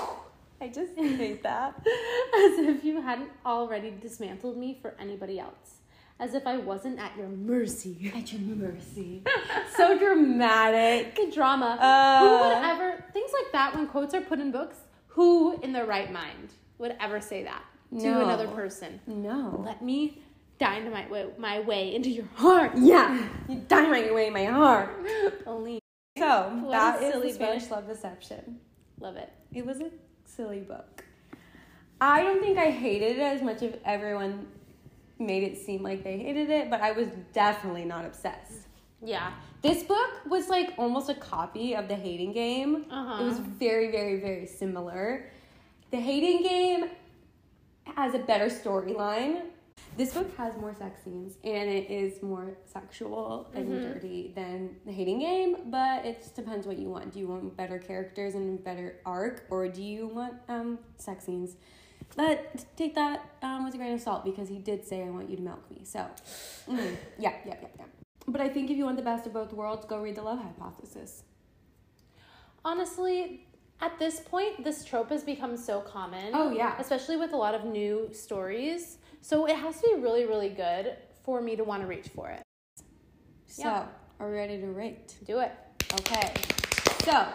I 0.61 0.67
just 0.67 0.93
hate 0.95 1.43
that. 1.43 1.75
As 1.77 2.59
if 2.59 2.83
you 2.83 3.01
hadn't 3.01 3.31
already 3.45 3.91
dismantled 3.91 4.57
me 4.57 4.77
for 4.81 4.95
anybody 4.99 5.39
else. 5.39 5.77
As 6.19 6.33
if 6.33 6.45
I 6.45 6.57
wasn't 6.57 6.99
at 6.99 7.15
your 7.17 7.29
mercy. 7.29 8.11
At 8.13 8.33
your 8.33 8.41
mercy. 8.41 9.23
so 9.77 9.97
dramatic. 9.97 11.15
The 11.15 11.31
drama. 11.31 11.77
Uh. 11.79 12.19
who 12.19 12.49
would 12.49 12.65
ever, 12.65 13.03
things 13.13 13.31
like 13.33 13.51
that 13.53 13.73
when 13.73 13.87
quotes 13.87 14.13
are 14.13 14.21
put 14.21 14.39
in 14.39 14.51
books, 14.51 14.77
who 15.07 15.59
in 15.61 15.71
their 15.71 15.85
right 15.85 16.11
mind 16.11 16.49
would 16.77 16.95
ever 16.99 17.21
say 17.21 17.43
that 17.43 17.63
to 17.97 18.21
another 18.21 18.47
person? 18.47 18.99
No. 19.07 19.61
Let 19.65 19.81
me 19.83 20.21
dynamite 20.59 21.09
wa- 21.09 21.31
my 21.37 21.59
way 21.61 21.95
into 21.95 22.09
your 22.09 22.25
heart. 22.35 22.71
Yeah. 22.77 23.27
You 23.47 23.63
dynamite 23.67 24.05
your 24.05 24.15
way 24.15 24.27
in 24.27 24.33
my 24.33 24.45
heart. 24.45 24.89
Only 25.47 25.79
So 26.17 26.49
What 26.63 26.71
that 26.71 26.99
silly 26.99 27.29
the 27.29 27.33
Spanish 27.33 27.63
book. 27.63 27.71
love 27.77 27.87
deception. 27.87 28.59
love 28.99 29.15
it. 29.15 29.31
It 29.53 29.65
was 29.65 29.79
a 29.81 29.89
silly 30.25 30.59
book. 30.59 31.03
I 32.01 32.21
don't 32.23 32.41
think 32.41 32.57
I 32.57 32.71
hated 32.71 33.17
it 33.17 33.21
as 33.21 33.41
much 33.41 33.61
as 33.61 33.73
everyone 33.85 34.47
made 35.17 35.43
it 35.43 35.57
seem 35.57 35.83
like 35.83 36.03
they 36.03 36.17
hated 36.17 36.49
it, 36.49 36.69
but 36.69 36.79
I 36.81 36.91
was 36.93 37.07
definitely 37.33 37.83
not 37.85 38.05
obsessed. 38.05 38.67
Yeah. 39.03 39.31
This 39.61 39.83
book 39.83 40.09
was 40.29 40.47
like 40.47 40.73
almost 40.77 41.09
a 41.09 41.13
copy 41.13 41.75
of 41.75 41.87
The 41.89 41.95
Hating 41.95 42.31
Game. 42.31 42.85
Uh-huh. 42.89 43.21
It 43.23 43.25
was 43.25 43.39
very, 43.39 43.91
very, 43.91 44.19
very 44.21 44.45
similar. 44.45 45.29
The 45.91 45.99
Hating 45.99 46.43
Game 46.43 46.85
has 47.95 48.13
a 48.13 48.19
better 48.19 48.45
storyline. 48.45 49.41
This 49.97 50.13
book 50.13 50.35
has 50.37 50.55
more 50.57 50.73
sex 50.73 51.03
scenes 51.03 51.35
and 51.43 51.69
it 51.69 51.89
is 51.89 52.21
more 52.21 52.57
sexual 52.65 53.49
and 53.53 53.81
dirty 53.81 54.31
than 54.35 54.75
The 54.85 54.91
Hating 54.91 55.19
Game, 55.19 55.57
but 55.65 56.05
it 56.05 56.21
just 56.21 56.35
depends 56.35 56.65
what 56.67 56.77
you 56.77 56.89
want. 56.89 57.13
Do 57.13 57.19
you 57.19 57.27
want 57.27 57.57
better 57.57 57.79
characters 57.79 58.35
and 58.35 58.59
a 58.59 58.61
better 58.61 58.99
arc, 59.05 59.45
or 59.49 59.67
do 59.67 59.81
you 59.81 60.07
want 60.07 60.35
um, 60.47 60.79
sex 60.97 61.25
scenes? 61.25 61.55
But 62.15 62.65
take 62.75 62.95
that 62.95 63.29
um, 63.41 63.65
with 63.65 63.73
a 63.75 63.77
grain 63.77 63.93
of 63.93 64.01
salt 64.01 64.23
because 64.23 64.47
he 64.47 64.57
did 64.57 64.85
say, 64.85 65.03
I 65.03 65.09
want 65.09 65.29
you 65.29 65.37
to 65.37 65.41
milk 65.41 65.69
me. 65.69 65.81
So, 65.83 66.05
mm, 66.67 66.95
yeah, 67.17 67.33
yeah, 67.45 67.55
yeah, 67.61 67.67
yeah. 67.77 67.85
But 68.27 68.41
I 68.41 68.49
think 68.49 68.69
if 68.69 68.77
you 68.77 68.85
want 68.85 68.97
the 68.97 69.03
best 69.03 69.25
of 69.25 69.33
both 69.33 69.53
worlds, 69.53 69.85
go 69.85 69.99
read 69.99 70.15
The 70.15 70.21
Love 70.21 70.39
Hypothesis. 70.39 71.23
Honestly, 72.63 73.47
at 73.81 73.97
this 73.97 74.19
point, 74.19 74.63
this 74.63 74.83
trope 74.83 75.09
has 75.09 75.23
become 75.23 75.55
so 75.55 75.81
common. 75.81 76.31
Oh, 76.33 76.51
yeah. 76.51 76.75
Especially 76.79 77.17
with 77.17 77.33
a 77.33 77.37
lot 77.37 77.55
of 77.55 77.65
new 77.65 78.09
stories. 78.11 78.97
So 79.21 79.45
it 79.45 79.55
has 79.55 79.79
to 79.81 79.87
be 79.95 80.01
really, 80.01 80.25
really 80.25 80.49
good 80.49 80.95
for 81.23 81.41
me 81.41 81.55
to 81.55 81.63
want 81.63 81.81
to 81.81 81.87
reach 81.87 82.09
for 82.09 82.29
it. 82.29 82.41
So, 83.47 83.63
Yeah. 83.63 83.87
are 84.19 84.29
we 84.29 84.35
ready 84.35 84.59
to 84.59 84.67
rate? 84.67 85.15
Do 85.25 85.39
it. 85.39 85.51
Okay. 85.93 86.33
So, 87.03 87.27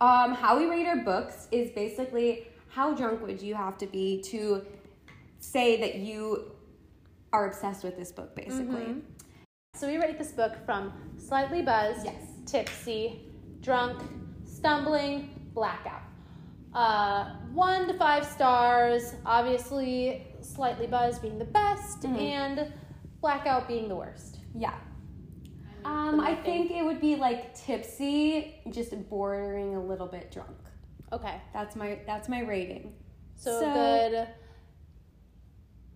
um, 0.00 0.32
how 0.34 0.58
we 0.58 0.66
rate 0.66 0.86
our 0.86 0.96
books 0.96 1.48
is 1.50 1.70
basically 1.70 2.48
how 2.68 2.94
drunk 2.94 3.22
would 3.22 3.40
you 3.40 3.54
have 3.54 3.78
to 3.78 3.86
be 3.86 4.20
to 4.22 4.66
say 5.38 5.80
that 5.80 5.96
you 5.96 6.52
are 7.32 7.46
obsessed 7.46 7.84
with 7.84 7.96
this 7.96 8.12
book, 8.12 8.34
basically. 8.34 9.02
So 9.74 9.86
we 9.86 9.98
rate 9.98 10.18
this 10.18 10.32
book 10.32 10.54
from 10.64 10.92
slightly 11.18 11.62
buzzed, 11.62 12.06
Yes. 12.06 12.22
tipsy, 12.46 13.30
drunk, 13.60 14.02
stumbling, 14.44 15.35
blackout. 15.56 16.02
Uh, 16.72 17.30
one 17.52 17.88
to 17.88 17.94
five 17.94 18.24
stars. 18.24 19.14
Obviously, 19.24 20.26
slightly 20.42 20.86
buzz 20.86 21.18
being 21.18 21.38
the 21.38 21.44
best, 21.46 22.02
Mhm. 22.02 22.20
and 22.20 22.72
blackout 23.20 23.66
being 23.66 23.88
the 23.88 23.96
worst. 23.96 24.38
Yeah. 24.54 24.74
Um, 25.84 26.20
I 26.20 26.34
think 26.34 26.70
it 26.70 26.84
would 26.84 27.00
be 27.00 27.16
like 27.16 27.54
tipsy, 27.54 28.60
just 28.70 28.92
bordering 29.08 29.74
a 29.74 29.80
little 29.82 30.06
bit 30.06 30.30
drunk. 30.30 30.56
Okay, 31.12 31.40
That's 31.52 31.74
my 31.76 32.00
that's 32.06 32.28
my 32.28 32.40
rating. 32.40 32.92
so, 33.36 33.60
So- 33.60 33.72
good. 33.72 34.28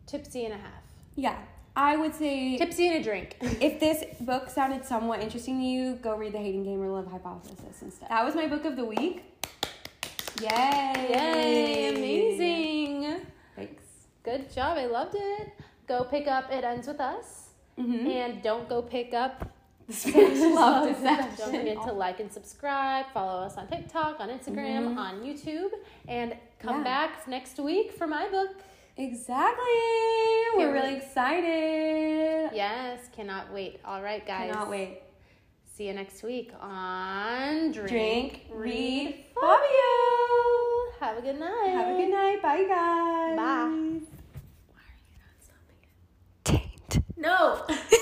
Tipsy 0.07 0.45
and 0.47 0.55
a 0.55 0.59
half. 0.59 0.83
Yeah. 1.15 1.37
I 1.77 1.97
would 1.97 2.15
say 2.15 2.57
Tipsy 2.59 2.89
and 2.89 2.97
a 2.97 3.03
drink. 3.03 3.37
if 3.41 3.79
this 3.79 4.05
book 4.21 4.49
sounded 4.51 4.85
somewhat 4.85 5.21
interesting 5.21 5.59
to 5.61 5.65
you, 5.65 5.95
go 5.97 6.17
read 6.17 6.33
The 6.33 6.39
Hating 6.39 6.65
Game 6.65 6.81
or 6.83 6.91
Love 6.91 7.07
Hypothesis 7.07 7.83
instead. 7.83 8.09
That 8.11 8.25
was 8.25 8.35
my 8.35 8.47
book 8.49 8.65
of 8.65 8.77
the 8.77 8.85
week. 8.85 9.25
Yay! 10.41 11.09
Yay! 11.11 11.89
Amazing. 11.97 13.21
Thanks. 13.57 13.85
Good 14.23 14.51
job. 14.53 14.79
I 14.79 14.87
loved 14.87 15.15
it. 15.17 15.53
Go 15.87 16.05
pick 16.05 16.27
up 16.29 16.51
It 16.53 16.65
Ends 16.65 16.87
With 16.87 17.01
Us. 17.01 17.49
Mm-hmm. 17.79 18.07
And 18.07 18.43
don't 18.43 18.69
go 18.69 18.83
pick 18.83 19.13
up 19.15 19.49
Spanish 19.91 20.39
Love 20.39 21.03
Don't 21.03 21.51
forget 21.57 21.83
to 21.85 21.93
like 21.93 22.21
and 22.21 22.33
subscribe. 22.33 23.07
Follow 23.13 23.43
us 23.43 23.57
on 23.57 23.67
TikTok, 23.69 24.21
on 24.21 24.29
Instagram, 24.29 24.97
on 24.97 25.21
YouTube, 25.23 25.71
and 26.09 26.35
come 26.59 26.75
Mm-hmm. 26.77 26.85
Yeah. 26.87 27.07
back 27.09 27.27
next 27.29 27.59
week 27.59 27.93
for 27.93 28.07
my 28.07 28.29
book. 28.29 28.51
Exactly. 28.97 29.65
We're 30.57 30.73
really 30.73 30.97
excited. 30.97 32.51
Yes, 32.55 33.01
cannot 33.17 33.53
wait. 33.53 33.81
All 33.85 34.03
right, 34.03 34.25
guys. 34.27 34.53
Cannot 34.53 34.69
wait. 34.71 35.01
See 35.81 35.87
you 35.87 35.95
next 35.95 36.23
week 36.23 36.53
on 36.61 37.73
Drink, 37.73 37.89
Drink 37.89 38.41
Read, 38.53 39.25
Fabio. 39.35 39.57
Have 41.01 41.17
a 41.17 41.23
good 41.23 41.41
night. 41.41 41.69
Have 41.69 41.97
a 41.97 41.99
good 41.99 42.11
night. 42.11 42.43
Bye, 42.43 42.65
guys. 42.69 43.37
Bye. 43.39 43.41
Why 43.41 44.83
are 44.85 44.99
you 45.09 45.17
not 45.17 45.41
stopping 45.41 45.81
it? 45.81 46.45
Taint. 46.45 47.03
No. 47.17 47.65